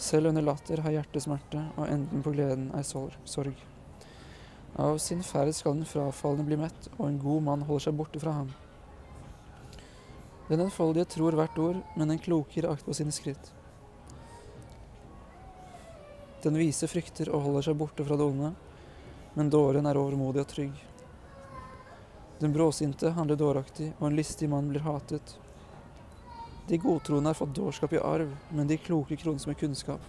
Selv 0.00 0.32
under 0.32 0.42
latter 0.42 0.80
har 0.82 0.96
hjertet 0.96 1.22
smerte, 1.22 1.60
og 1.76 1.86
enden 1.86 2.22
på 2.24 2.32
gleden 2.34 2.70
er 2.74 2.82
sorg. 2.82 3.54
Av 4.74 4.98
sin 4.98 5.22
ferd 5.22 5.52
skal 5.54 5.76
den 5.76 5.86
frafalne 5.86 6.42
bli 6.48 6.58
mett, 6.58 6.88
og 6.96 7.06
en 7.06 7.20
god 7.22 7.44
mann 7.46 7.66
holder 7.68 7.84
seg 7.86 7.98
borte 7.98 8.22
fra 8.22 8.32
ham. 8.40 8.48
Den 10.48 10.64
enfoldige 10.64 11.06
tror 11.14 11.36
hvert 11.38 11.60
ord, 11.62 11.78
men 11.94 12.10
den 12.10 12.18
kloke 12.18 12.56
gir 12.56 12.66
akt 12.72 12.82
på 12.88 12.96
sine 12.96 13.14
skritt. 13.14 13.52
Den 16.42 16.58
vise 16.58 16.90
frykter 16.90 17.30
og 17.30 17.46
holder 17.46 17.68
seg 17.68 17.78
borte 17.78 18.04
fra 18.04 18.18
det 18.18 18.26
onde, 18.26 18.50
men 19.38 19.52
dåren 19.52 19.86
er 19.86 20.00
overmodig 20.00 20.42
og 20.42 20.50
trygg. 20.50 20.82
Den 22.38 22.52
bråsinte 22.52 23.10
handler 23.14 23.36
dåraktig, 23.36 23.92
og 23.98 24.08
en 24.08 24.16
listig 24.18 24.48
mann 24.50 24.68
blir 24.72 24.82
hatet. 24.82 25.36
De 26.68 26.78
godtroende 26.78 27.30
har 27.30 27.38
fått 27.38 27.54
dårskap 27.54 27.92
i 27.92 28.00
arv, 28.02 28.30
men 28.50 28.66
de 28.66 28.80
kloke 28.80 29.16
krones 29.16 29.46
med 29.46 29.58
kunnskap. 29.60 30.00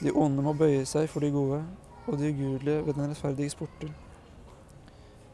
De 0.00 0.12
onde 0.12 0.42
må 0.42 0.52
bøye 0.54 0.84
seg 0.86 1.08
for 1.10 1.24
de 1.24 1.30
gode, 1.34 1.62
og 2.06 2.18
de 2.18 2.32
ugudelige 2.32 2.84
ved 2.86 2.98
den 2.98 3.10
rettferdiges 3.10 3.56
porter. 3.58 3.92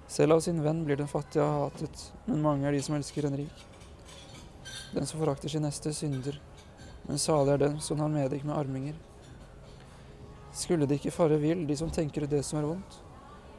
Selv 0.09 0.37
av 0.37 0.43
sin 0.45 0.61
venn 0.63 0.85
blir 0.85 1.01
den 1.01 1.11
fattige 1.11 1.47
hatet, 1.49 2.11
men 2.27 2.43
mange 2.45 2.69
er 2.69 2.77
de 2.77 2.83
som 2.85 2.95
elsker 2.95 3.27
en 3.27 3.39
rik. 3.41 3.65
Den 4.95 5.09
som 5.11 5.21
forakter 5.21 5.51
sin 5.51 5.65
neste, 5.67 5.93
synder, 5.97 6.39
men 7.09 7.19
salig 7.19 7.57
er 7.57 7.65
den 7.65 7.81
som 7.83 8.01
har 8.01 8.13
medikk 8.13 8.45
med 8.47 8.57
arminger. 8.57 9.01
Skulle 10.55 10.87
de 10.87 11.01
ikke 11.01 11.13
fare 11.15 11.41
vill, 11.43 11.67
de 11.67 11.77
som 11.77 11.91
tenker 11.91 12.29
det 12.31 12.45
som 12.47 12.61
er 12.61 12.69
vondt, 12.69 13.01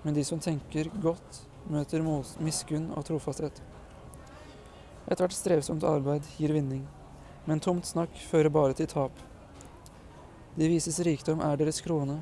men 0.06 0.16
de 0.16 0.24
som 0.24 0.40
tenker 0.40 0.90
godt, 1.04 1.42
møter 1.72 2.04
miskunn 2.44 2.92
og 2.96 3.06
trofasthet. 3.08 3.62
Ethvert 5.06 5.36
strevsomt 5.38 5.86
arbeid 5.86 6.26
gir 6.38 6.54
vinning, 6.54 6.84
men 7.46 7.62
tomt 7.62 7.86
snakk 7.86 8.14
fører 8.30 8.50
bare 8.50 8.74
til 8.78 8.90
tap. 8.90 9.14
De 10.56 10.70
vises 10.72 11.00
rikdom 11.06 11.42
er 11.46 11.58
deres 11.60 11.82
krone. 11.84 12.22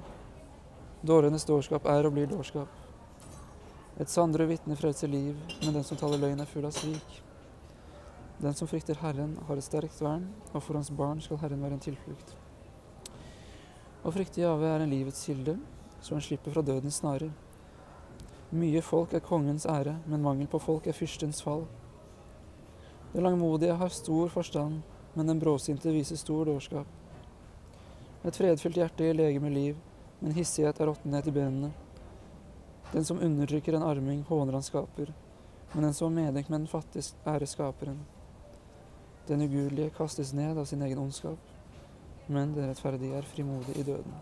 Dårenes 1.04 1.46
dårskap 1.46 1.86
er 1.86 2.08
og 2.08 2.16
blir 2.16 2.28
dårskap. 2.32 2.68
Et 4.02 4.10
sandrød 4.10 4.50
vitne 4.50 4.76
frelser 4.76 5.08
liv, 5.08 5.36
men 5.62 5.76
den 5.76 5.84
som 5.86 6.00
taler 6.00 6.18
løgn, 6.18 6.42
er 6.42 6.50
full 6.50 6.66
av 6.66 6.74
svik. 6.74 7.20
Den 8.42 8.56
som 8.58 8.68
frykter 8.68 8.98
Herren, 9.04 9.38
har 9.48 9.60
et 9.60 9.68
sterkt 9.68 10.02
vern, 10.02 10.26
og 10.52 10.64
for 10.64 10.80
hans 10.80 10.90
barn 10.92 11.22
skal 11.22 11.38
Herren 11.44 11.62
være 11.62 11.78
en 11.78 11.84
tilflukt. 11.84 12.34
Å 14.04 14.12
frykte 14.12 14.42
Jave 14.42 14.68
er 14.68 14.84
en 14.84 14.92
livets 14.92 15.22
kilde, 15.24 15.60
så 16.04 16.18
en 16.18 16.26
slipper 16.26 16.52
fra 16.52 16.66
dødens 16.66 16.98
snarer. 17.00 17.32
Mye 18.54 18.84
folk 18.86 19.16
er 19.18 19.24
kongens 19.26 19.66
ære, 19.66 19.96
men 20.06 20.22
mangel 20.22 20.46
på 20.46 20.60
folk 20.62 20.86
er 20.86 20.94
fyrstens 20.94 21.40
fall. 21.42 21.64
Det 23.14 23.22
langmodige 23.22 23.74
har 23.80 23.90
stor 23.90 24.30
forstand, 24.30 24.84
men 25.16 25.28
den 25.28 25.40
bråsinte 25.42 25.90
viser 25.90 26.20
stor 26.22 26.46
dårskap. 26.46 26.86
Et 28.24 28.38
fredfylt 28.38 28.78
hjerte 28.78 29.08
gir 29.08 29.18
legeme 29.18 29.50
liv, 29.50 29.80
men 30.22 30.36
hissighet 30.38 30.78
er 30.78 30.92
råttenhet 30.92 31.32
i 31.32 31.34
benene. 31.34 31.72
Den 32.92 33.06
som 33.10 33.24
undertrykker 33.26 33.74
en 33.74 33.88
arming, 33.88 34.22
håner 34.28 34.54
han 34.54 34.68
skaper, 34.70 35.10
men 35.74 35.88
den 35.88 35.98
som 35.98 36.12
har 36.12 36.28
medynk 36.28 36.54
med 36.54 36.60
den 36.60 36.70
fattige, 36.70 37.16
ærer 37.26 37.50
skaperen. 37.50 38.06
Den 39.26 39.42
ugudelige 39.42 39.96
kastes 39.98 40.34
ned 40.34 40.62
av 40.62 40.70
sin 40.70 40.86
egen 40.86 41.02
ondskap, 41.02 41.42
men 42.28 42.54
den 42.54 42.70
rettferdige 42.70 43.18
er 43.18 43.34
frimodig 43.34 43.80
i 43.82 43.90
døden. 43.90 44.14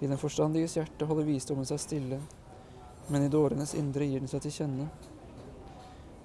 I 0.00 0.08
den 0.08 0.18
forstandiges 0.20 0.80
hjerte 0.80 1.04
holder 1.04 1.28
visdommen 1.28 1.68
seg 1.68 1.84
stille, 1.84 2.24
men 3.08 3.22
i 3.22 3.28
dårenes 3.30 3.74
indre 3.74 4.06
gir 4.08 4.22
den 4.22 4.30
seg 4.30 4.42
til 4.44 4.54
kjenne. 4.60 4.88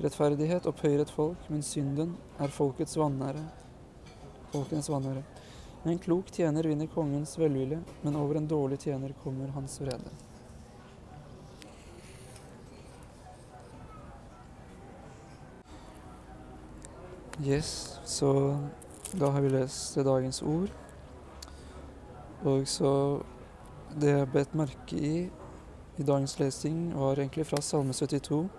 Rettferdighet 0.02 0.66
opphøyer 0.66 1.04
et 1.04 1.14
folk, 1.14 1.44
men 1.54 1.62
synden 1.66 2.16
er 2.42 2.54
folkets 2.54 2.98
vanære. 2.98 3.44
Folkenes 4.52 4.90
vanære. 4.90 5.22
En 5.86 6.00
klok 6.02 6.32
tjener 6.34 6.66
vinner 6.70 6.90
kongens 6.90 7.38
velvilje, 7.42 7.80
men 8.04 8.18
over 8.18 8.38
en 8.38 8.50
dårlig 8.50 8.80
tjener 8.84 9.14
kommer 9.24 9.54
hans 9.56 9.80
vrede. 9.82 10.12
Yes, 17.42 18.00
så 18.06 18.58
da 19.18 19.32
har 19.34 19.42
vi 19.42 19.50
lest 19.50 19.96
dagens 20.06 20.42
ord. 20.42 20.70
Og 22.46 22.68
så 22.68 23.22
Det 23.92 24.08
jeg 24.08 24.28
bet 24.32 24.54
merke 24.56 24.96
i 24.96 25.16
i 25.98 26.04
dagens 26.04 26.40
lesing, 26.40 26.94
var 26.96 27.20
egentlig 27.20 27.48
fra 27.48 27.62
Salme 27.62 27.94
72 27.94 28.50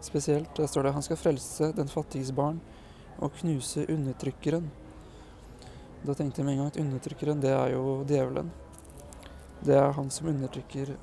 spesielt. 0.00 0.56
Der 0.56 0.66
står 0.66 0.82
det 0.82 0.92
'Han 0.92 1.02
skal 1.02 1.16
frelse 1.16 1.72
den 1.72 1.88
fattiges 1.88 2.32
barn 2.32 2.60
og 3.18 3.32
knuse 3.32 3.86
undertrykkeren'. 3.86 4.68
Da 6.06 6.14
tenkte 6.14 6.38
jeg 6.40 6.44
med 6.44 6.52
en 6.52 6.58
gang 6.58 6.66
at 6.66 6.80
undertrykkeren, 6.80 7.40
det 7.40 7.50
er 7.50 7.68
jo 7.72 8.04
djevelen. 8.04 8.50
Det 9.64 9.74
er 9.74 9.92
han 9.92 10.10
som 10.10 10.28
undertrykker 10.28 10.96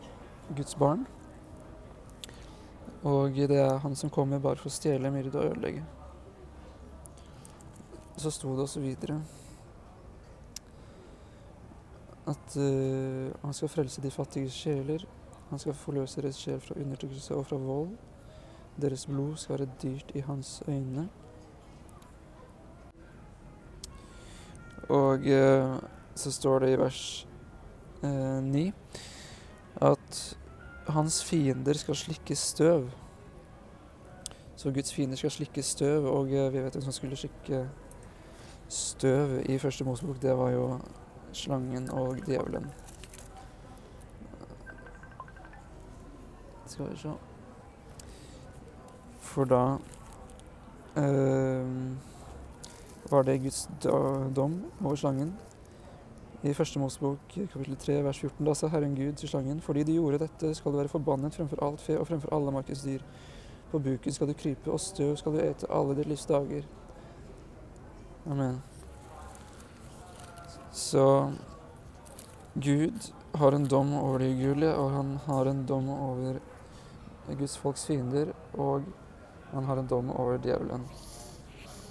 Guds 0.56 0.76
barn. 0.76 1.08
Og 3.04 3.34
det 3.34 3.58
er 3.58 3.78
han 3.78 3.96
som 3.96 4.10
kommer 4.10 4.40
bare 4.40 4.56
for 4.56 4.70
å 4.70 4.74
stjele, 4.76 5.12
myrde 5.12 5.40
og 5.40 5.46
ødelegge. 5.46 5.84
Så 8.18 8.30
sto 8.32 8.56
det 8.56 8.64
også 8.64 8.80
videre 8.80 9.22
at 12.30 12.58
uh, 12.58 13.32
han 13.42 13.54
skal 13.54 13.72
frelse 13.72 14.02
de 14.04 14.12
fattiges 14.14 14.54
sjeler. 14.54 15.06
Han 15.52 15.60
skal 15.60 15.74
forløse 15.76 16.22
deres 16.24 16.40
sjel 16.40 16.62
fra 16.64 16.76
undertrykkelse 16.80 17.36
og 17.36 17.46
fra 17.46 17.58
vold. 17.60 17.90
Deres 18.82 19.06
blod 19.06 19.36
skal 19.38 19.60
være 19.60 19.70
dyrt 19.84 20.12
i 20.16 20.24
hans 20.24 20.64
øyne. 20.68 21.10
Og 24.90 25.20
uh, 25.20 25.80
så 26.16 26.32
står 26.32 26.60
det 26.60 26.70
i 26.74 26.80
vers 26.80 27.28
uh, 28.04 28.44
9 28.44 28.72
at 29.82 30.38
hans 30.88 31.24
fiender 31.24 31.74
skal 31.74 31.96
slikke 31.96 32.36
støv. 32.36 32.90
Så 34.56 34.72
Guds 34.72 34.94
fiender 34.94 35.16
skal 35.18 35.32
slikke 35.32 35.64
støv, 35.64 36.06
og 36.06 36.28
vi 36.28 36.64
vet 36.64 36.72
hvem 36.72 36.82
som 36.82 36.92
skulle 36.92 37.16
slikke 37.16 37.70
støv 38.70 39.42
i 39.50 39.58
første 39.58 39.84
Mosebok, 39.84 40.22
det 40.22 40.38
var 40.38 40.50
jo 40.50 40.80
slangen 41.34 41.90
og 41.90 42.18
djevelen. 42.28 42.72
Skal 46.72 46.88
vi 46.88 46.98
se 46.98 47.12
For 49.20 49.46
da 49.46 49.78
uh, 50.96 51.68
var 53.12 53.24
det 53.28 53.42
Guds 53.44 53.70
dom 54.36 54.62
over 54.84 54.96
slangen. 54.96 55.34
I 56.44 56.54
første 56.54 56.80
Mosebok 56.80 57.20
kapittel 57.36 57.76
3 57.76 57.98
vers 58.04 58.20
14 58.20 58.46
da 58.48 58.54
sa 58.56 58.70
Herren 58.72 58.96
Gud 58.96 59.20
til 59.20 59.30
slangen 59.30 59.60
fordi 59.62 59.84
du 59.84 59.92
gjorde 59.94 60.24
dette, 60.24 60.54
skal 60.56 60.72
du 60.72 60.78
være 60.80 60.94
forbannet 60.94 61.36
fremfor 61.36 61.60
alt 61.68 61.82
fe 61.84 62.00
og 62.00 62.08
fremfor 62.08 62.34
alle 62.36 62.54
markens 62.56 62.86
dyr. 62.88 63.04
På 63.72 63.80
buken 63.80 64.14
skal 64.14 64.28
du 64.28 64.34
krype, 64.34 64.72
og 64.72 64.80
støv 64.80 65.16
skal 65.20 65.36
du 65.36 65.40
ete 65.44 65.68
alle 65.72 65.96
ditt 65.96 66.08
livs 66.08 66.26
dager. 66.26 66.64
Amen. 68.26 68.62
Så 70.72 71.32
Gud 72.56 73.12
har 73.36 73.52
en 73.52 73.68
dom 73.68 73.94
over 73.94 74.18
det 74.18 74.34
ugudelige, 74.34 74.76
og 74.76 74.92
han 74.92 75.18
har 75.26 75.52
en 75.52 75.66
dom 75.66 75.90
over 75.90 76.40
Guds 77.28 77.58
folks 77.58 77.86
fiender, 77.86 78.34
og 78.54 78.84
man 79.54 79.64
har 79.64 79.78
en 79.78 79.88
dom 79.88 80.12
over 80.12 80.38
djevelen. 80.38 80.86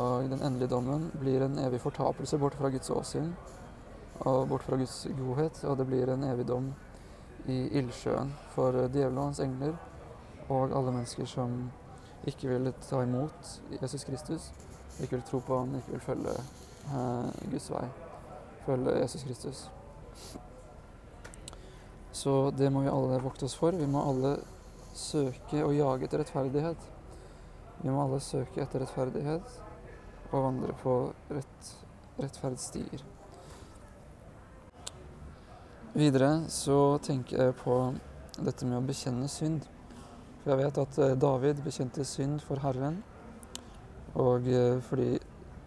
Og 0.00 0.30
den 0.30 0.42
endelige 0.42 0.70
dommen 0.70 1.10
blir 1.20 1.44
en 1.44 1.58
evig 1.58 1.80
fortapelse 1.80 2.38
bort 2.38 2.56
fra 2.56 2.70
Guds 2.72 2.90
åsyn 2.90 3.32
og 4.20 4.48
bort 4.48 4.62
fra 4.62 4.76
Guds 4.76 5.06
godhet, 5.18 5.64
og 5.64 5.76
det 5.78 5.86
blir 5.86 6.12
en 6.12 6.24
evig 6.24 6.48
dom 6.48 6.72
i 7.48 7.60
ildsjøen 7.80 8.32
for 8.54 8.72
djevelen 8.88 9.18
og 9.18 9.30
hans 9.30 9.40
engler 9.40 9.76
og 10.48 10.72
alle 10.76 10.92
mennesker 10.92 11.28
som 11.28 11.70
ikke 12.28 12.48
vil 12.48 12.72
ta 12.84 13.02
imot 13.04 13.54
Jesus 13.80 14.04
Kristus 14.04 14.50
ikke 15.02 15.16
vil 15.16 15.26
tro 15.26 15.38
på 15.38 15.58
ham, 15.58 15.74
ikke 15.76 15.94
vil 15.94 16.00
følge 16.00 16.32
eh, 16.92 17.50
Guds 17.50 17.70
vei, 17.72 17.84
følge 18.66 18.96
Jesus 18.98 19.22
Kristus. 19.22 19.70
Så 22.12 22.50
det 22.58 22.72
må 22.72 22.82
vi 22.84 22.92
alle 22.92 23.20
vokte 23.22 23.46
oss 23.46 23.56
for. 23.56 23.76
Vi 23.76 23.86
må 23.86 24.02
alle 24.04 24.36
søke 24.96 25.64
og 25.64 25.74
jage 25.76 26.06
etter 26.06 26.22
rettferdighet. 26.22 26.88
Vi 27.80 27.90
må 27.90 28.04
alle 28.04 28.20
søke 28.24 28.62
etter 28.62 28.84
rettferdighet 28.84 29.56
og 30.30 30.44
vandre 30.44 30.74
på 30.82 30.94
rett, 31.32 31.72
rettferdsstier. 32.20 33.02
Videre 35.96 36.44
så 36.52 36.98
tenker 37.02 37.40
jeg 37.46 37.56
på 37.64 37.76
dette 38.38 38.66
med 38.68 38.78
å 38.78 38.86
bekjenne 38.86 39.26
synd. 39.30 39.64
For 40.40 40.52
jeg 40.52 40.60
vet 40.62 40.78
at 40.80 40.98
eh, 41.02 41.16
David 41.20 41.64
bekjente 41.64 42.06
synd 42.06 42.44
for 42.46 42.62
Herren. 42.62 43.00
Og 44.14 44.46
eh, 44.48 44.78
fordi 44.86 45.16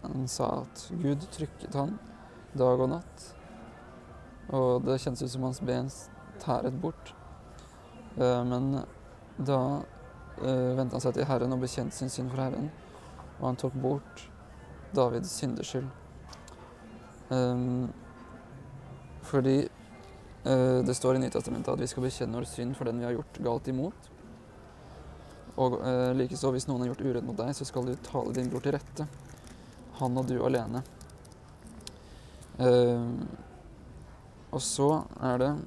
han 0.03 0.27
sa 0.31 0.49
at 0.63 0.87
Gud 1.01 1.27
trykket 1.35 1.75
han 1.77 1.97
dag 2.57 2.81
og 2.81 2.89
natt. 2.95 3.27
Og 4.53 4.83
det 4.85 4.99
kjennes 5.03 5.23
ut 5.23 5.33
som 5.33 5.45
hans 5.47 5.61
ben 5.63 5.91
tæret 6.41 6.79
bort. 6.81 7.13
Eh, 8.17 8.41
men 8.47 8.83
da 9.37 9.59
eh, 10.43 10.71
vendte 10.77 10.97
han 10.97 11.03
seg 11.03 11.17
til 11.17 11.27
Herren 11.29 11.55
og 11.55 11.63
bekjente 11.63 11.97
sin 11.97 12.11
synd 12.13 12.31
for 12.33 12.43
Herren. 12.43 12.69
Og 13.39 13.49
han 13.49 13.59
tok 13.59 13.75
bort 13.81 14.27
Davids 14.93 15.33
syndeskyld. 15.39 15.89
Fordi 19.23 19.55
det 20.43 20.93
står 20.93 21.17
i 21.17 21.21
Nytestamentet 21.23 21.71
at 21.71 21.81
vi 21.81 21.87
skal 21.89 22.03
bekjenne 22.05 22.37
vår 22.37 22.45
synd 22.45 22.75
for 22.77 22.85
den 22.85 22.99
vi 23.01 23.07
har 23.07 23.15
gjort 23.15 23.39
galt 23.41 23.69
imot. 23.71 24.09
Og 25.61 25.77
eh, 25.85 26.11
likeså, 26.17 26.49
hvis 26.53 26.65
noen 26.69 26.83
har 26.83 26.93
gjort 26.93 27.05
urett 27.05 27.25
mot 27.27 27.37
deg, 27.37 27.53
så 27.53 27.65
skal 27.67 27.85
du 27.85 27.93
tale 28.05 28.33
din 28.33 28.49
bror 28.49 28.63
til 28.65 28.73
rette. 28.73 29.05
Han 29.99 30.17
og 30.17 30.29
du 30.29 30.39
alene. 30.41 30.81
Eh, 32.57 33.05
og 34.53 34.61
så 34.61 34.89
er 35.21 35.41
det 35.41 35.51
eh, 35.53 35.61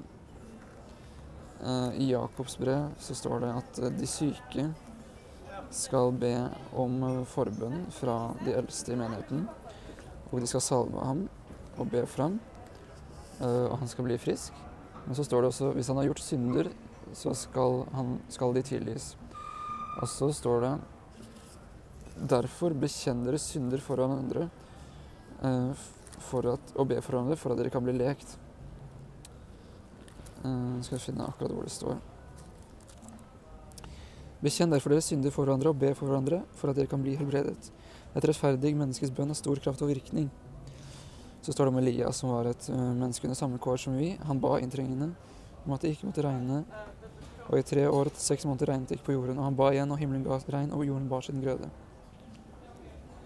I 1.97 2.11
Jakobs 2.11 2.57
brev 2.57 2.91
så 3.01 3.15
står 3.17 3.39
det 3.41 3.53
at 3.61 3.79
eh, 3.81 3.93
de 3.97 4.07
syke 4.09 4.67
skal 5.73 6.13
be 6.15 6.33
om 6.77 6.99
forbønn 7.27 7.87
fra 7.91 8.17
de 8.45 8.53
eldste 8.55 8.93
i 8.93 8.99
menigheten. 8.99 9.47
Og 10.31 10.41
de 10.41 10.49
skal 10.49 10.63
salve 10.63 11.03
ham 11.03 11.25
og 11.77 11.89
be 11.91 12.03
for 12.09 12.27
ham, 12.27 12.39
eh, 13.39 13.65
og 13.67 13.77
han 13.81 13.91
skal 13.91 14.07
bli 14.07 14.19
frisk. 14.21 14.55
Men 15.05 15.15
så 15.15 15.23
står 15.23 15.43
det 15.43 15.51
også 15.53 15.71
hvis 15.77 15.89
han 15.91 15.99
har 16.01 16.09
gjort 16.09 16.23
synder, 16.23 16.71
så 17.15 17.33
skal, 17.37 17.85
han, 17.95 18.17
skal 18.29 18.55
de 18.55 18.63
tilgis. 18.67 19.15
Og 20.01 20.07
så 20.11 20.31
står 20.35 20.63
det 20.65 20.75
Derfor 22.17 22.73
bekjenn 22.73 23.19
dere 23.27 23.37
synder 23.37 23.81
for 23.85 24.01
hverandre 24.01 24.47
eh, 25.45 25.83
for 26.25 26.47
at, 26.55 26.71
og 26.73 26.87
be 26.89 26.97
for 26.97 27.13
hverandre 27.13 27.37
for 27.37 27.53
at 27.53 27.59
dere 27.61 27.69
kan 27.69 27.85
bli 27.85 27.93
lekt. 27.93 28.33
Eh, 30.47 30.81
skal 30.81 30.97
vi 30.97 31.03
finne 31.09 31.27
akkurat 31.27 31.53
hvor 31.53 31.67
det 31.67 31.73
står. 31.73 31.99
Bekjenn 34.43 34.71
derfor 34.71 34.93
dere 34.93 35.03
synder 35.03 35.33
for 35.33 35.47
hverandre 35.47 35.73
og 35.73 35.79
be 35.81 35.93
for 35.97 36.09
hverandre 36.09 36.43
for 36.59 36.71
at 36.71 36.77
dere 36.77 36.89
kan 36.91 37.01
bli 37.01 37.15
helbredet. 37.17 37.71
Et 38.15 38.27
rettferdig 38.29 38.75
menneskes 38.77 39.11
bønn 39.13 39.33
har 39.33 39.39
stor 39.39 39.59
kraft 39.63 39.81
og 39.81 39.89
virkning. 39.91 40.29
Så 41.41 41.55
står 41.55 41.67
det 41.67 41.73
om 41.73 41.79
Elias, 41.81 42.21
som 42.21 42.31
var 42.33 42.49
et 42.51 42.69
uh, 42.69 42.75
menneske 42.75 43.25
under 43.25 43.39
samme 43.39 43.57
kår 43.61 43.81
som 43.81 43.97
vi. 43.97 44.11
Han 44.29 44.41
ba 44.43 44.57
inntrengende 44.61 45.09
om 45.65 45.73
at 45.73 45.83
det 45.83 45.95
ikke 45.95 46.09
måtte 46.09 46.25
regne 46.25 46.63
Og 47.47 47.59
i 47.59 47.63
tre 47.63 47.85
år 47.87 48.09
og 48.09 48.17
seks 48.19 48.43
måneder 48.45 48.73
regnet 48.73 48.89
det 48.89 48.97
ikke 48.97 49.05
på 49.07 49.13
jorden, 49.15 49.37
og 49.39 49.45
han 49.45 49.55
ba 49.55 49.69
igjen, 49.71 49.91
og 49.91 49.99
himmelen 50.01 50.25
ga 50.25 50.35
regn, 50.51 50.73
og 50.75 50.83
jorden 50.83 51.07
bar 51.07 51.23
sin 51.23 51.39
grøde. 51.39 51.69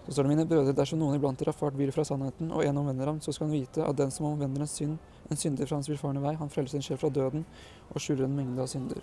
Så 0.06 0.12
står 0.12 0.26
det, 0.26 0.32
mine 0.32 0.46
brødre, 0.50 0.74
dersom 0.74 0.98
noen 0.98 1.14
iblant 1.14 1.38
dere 1.38 1.52
har 1.52 1.58
fart 1.58 1.76
vill 1.78 1.92
fra 1.94 2.04
sannheten, 2.04 2.50
og 2.50 2.64
en 2.66 2.78
omvender 2.80 3.06
ham, 3.06 3.20
så 3.22 3.32
skal 3.32 3.46
han 3.46 3.54
vite 3.54 3.84
at 3.86 3.98
den 3.98 4.10
som 4.10 4.26
omvender 4.32 4.64
en 4.64 4.70
synd, 4.70 4.96
en 5.30 5.38
synder 5.38 5.68
fra 5.68 5.78
hans 5.78 5.90
villfarne 5.90 6.22
vei, 6.24 6.34
han 6.40 6.50
frelser 6.50 6.80
en 6.80 6.86
sjel 6.88 6.98
fra 6.98 7.12
døden 7.14 7.44
og 7.92 8.02
skjuler 8.02 8.26
en 8.26 8.34
mengde 8.34 8.64
av 8.64 8.70
synder. 8.72 8.98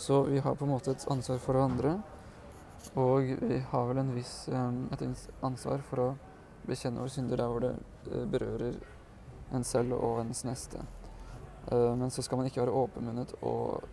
Så 0.00 0.22
vi 0.22 0.40
har 0.40 0.56
på 0.56 0.64
en 0.64 0.72
måte 0.72 0.94
et 0.94 1.04
ansvar 1.12 1.42
for 1.44 1.52
hverandre, 1.58 1.98
og 2.96 3.34
vi 3.42 3.58
har 3.70 3.86
vel 3.90 4.00
en 4.00 4.14
viss, 4.14 4.48
eh, 4.48 4.72
et 4.96 5.28
ansvar 5.44 5.84
for 5.90 6.00
å 6.00 6.08
bekjenne 6.64 7.02
våre 7.02 7.12
synder 7.12 7.36
der 7.36 7.52
hvor 7.52 7.60
det 7.60 7.74
eh, 8.08 8.24
berører 8.24 8.78
en 9.52 9.64
selv 9.64 9.92
og 9.98 10.22
ens 10.24 10.44
neste. 10.48 10.80
Eh, 11.68 11.92
men 12.00 12.10
så 12.10 12.24
skal 12.24 12.40
man 12.40 12.48
ikke 12.48 12.62
være 12.64 12.72
åpenmunnet 12.72 13.36
og, 13.42 13.84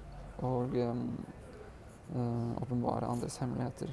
og 0.48 0.78
åpenbare 2.62 3.10
andres 3.12 3.42
hemmeligheter. 3.44 3.92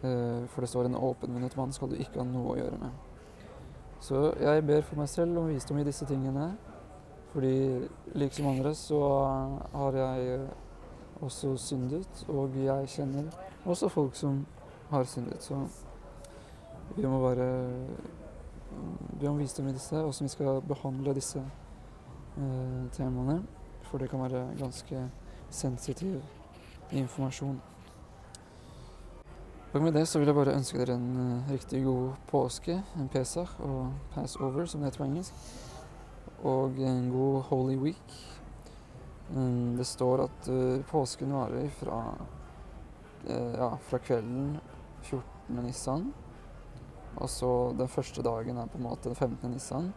For 0.00 0.60
det 0.60 0.68
står 0.68 0.90
en 0.90 0.98
åpenvunnet 1.00 1.56
mann 1.56 1.72
skal 1.72 1.90
du 1.90 1.96
ikke 1.96 2.20
ha 2.20 2.26
noe 2.28 2.52
å 2.52 2.58
gjøre 2.58 2.78
med. 2.80 2.90
Så 4.04 4.20
jeg 4.40 4.64
ber 4.68 4.84
for 4.84 5.00
meg 5.00 5.08
selv 5.08 5.40
om 5.40 5.48
visdom 5.48 5.78
i 5.80 5.86
disse 5.86 6.06
tingene. 6.06 6.50
Fordi 7.32 7.88
liksom 8.14 8.46
andre 8.46 8.74
så 8.74 9.00
har 9.72 9.96
jeg 9.98 10.46
også 11.20 11.56
syndet, 11.56 12.24
og 12.28 12.56
jeg 12.56 12.88
kjenner 12.88 13.24
også 13.64 13.88
folk 13.88 14.14
som 14.16 14.46
har 14.90 15.04
syndet. 15.04 15.42
Så 15.42 15.58
vi 16.96 17.06
må 17.06 17.20
bare 17.20 17.48
be 19.20 19.28
om 19.28 19.38
visdom 19.38 19.68
i 19.68 19.72
disse, 19.72 19.96
hvordan 19.96 20.24
vi 20.24 20.28
skal 20.28 20.62
behandle 20.68 21.14
disse 21.14 21.38
eh, 21.38 22.90
temaene. 22.92 23.42
For 23.82 23.98
det 23.98 24.10
kan 24.10 24.20
være 24.20 24.48
ganske 24.58 25.08
sensitiv 25.50 26.22
informasjon. 26.92 27.60
Og 29.72 29.82
med 29.82 29.92
det 29.92 30.06
så 30.08 30.20
vil 30.20 30.30
jeg 30.30 30.36
bare 30.38 30.54
ønske 30.54 30.78
dere 30.78 30.94
en 30.94 31.08
uh, 31.18 31.48
riktig 31.50 31.82
god 31.84 32.14
påske, 32.30 32.78
en 32.96 33.08
pesach 33.12 33.58
og 33.60 33.90
passover, 34.14 34.64
som 34.66 34.80
det 34.80 34.92
heter 34.92 35.02
på 35.02 35.08
engelsk. 35.08 35.48
Og 36.46 36.78
en 36.86 37.10
god 37.10 37.42
holy 37.50 37.74
week. 37.80 38.14
Um, 39.34 39.74
det 39.76 39.86
står 39.86 40.22
at 40.28 40.48
uh, 40.48 40.84
påsken 40.86 41.34
varer 41.34 41.66
fra, 41.80 41.98
uh, 43.26 43.52
ja, 43.58 43.72
fra 43.90 43.98
kvelden 43.98 44.56
14. 45.02 45.60
Nissan. 45.66 46.08
Og 47.16 47.30
så 47.30 47.50
den 47.78 47.90
første 47.90 48.22
dagen 48.22 48.58
er 48.62 48.70
på 48.70 48.78
en 48.78 48.86
måte 48.86 49.10
den 49.10 49.16
15. 49.16 49.50
Nissan, 49.50 49.92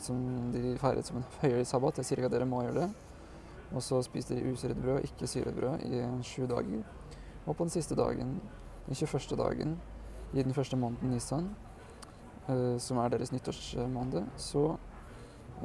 som 0.00 0.22
de 0.52 0.72
feiret 0.80 1.06
som 1.06 1.18
en 1.20 1.26
høyere 1.42 1.64
sabbat. 1.68 2.00
Jeg 2.00 2.08
sier 2.08 2.18
ikke 2.18 2.30
at 2.30 2.34
dere 2.34 2.48
må 2.48 2.62
gjøre 2.64 2.86
det. 2.86 2.88
Og 3.76 3.82
så 3.84 4.00
spiste 4.02 4.34
de 4.34 4.50
usyret 4.50 4.80
brød, 4.80 5.04
ikke 5.04 5.28
syret 5.30 5.54
brød, 5.54 5.84
i 5.84 6.00
sju 6.24 6.46
dager. 6.50 6.82
Og 7.46 7.56
på 7.56 7.64
den 7.64 7.70
siste 7.70 7.96
dagen 7.96 8.40
den 8.86 8.94
21. 8.94 9.36
dagen 9.36 9.80
i 10.32 10.42
den 10.42 10.54
første 10.54 10.76
måneden 10.76 11.10
Nisan, 11.10 11.50
uh, 12.48 12.78
som 12.78 12.98
er 12.98 13.08
deres 13.08 13.32
nyttårsmåned, 13.32 14.22
så 14.36 14.76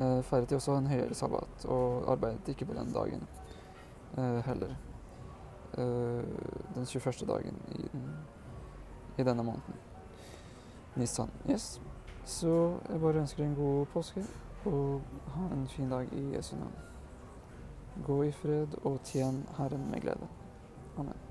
uh, 0.02 0.24
feiret 0.24 0.50
de 0.50 0.56
også 0.56 0.78
en 0.78 0.88
høyere 0.88 1.14
sabbat 1.14 1.66
og 1.66 2.12
arbeidet 2.12 2.48
ikke 2.48 2.66
på 2.66 2.74
den 2.74 2.94
dagen 2.94 3.28
uh, 4.18 4.40
heller. 4.46 4.76
den 6.76 6.86
21. 6.86 7.28
dagen 7.28 7.56
i, 7.72 7.88
den, 7.92 8.04
i 9.18 9.24
denne 9.24 9.44
måneden. 9.44 9.74
Nisan. 10.96 11.32
Yes. 11.50 11.82
Så 12.26 12.78
jeg 12.90 13.02
bare 13.02 13.14
ønsker 13.14 13.44
en 13.44 13.56
god 13.56 13.86
påske, 13.86 14.24
og 14.66 15.02
ha 15.28 15.48
en 15.56 15.68
fin 15.68 15.90
dag 15.90 16.14
i 16.14 16.36
Jesu 16.36 16.56
navn. 16.56 16.76
Gå 18.06 18.24
i 18.24 18.32
fred 18.32 18.68
og 18.84 19.00
tjen 19.04 19.46
Herren 19.58 19.92
med 19.92 20.02
glede. 20.02 20.28
Amen. 20.98 21.23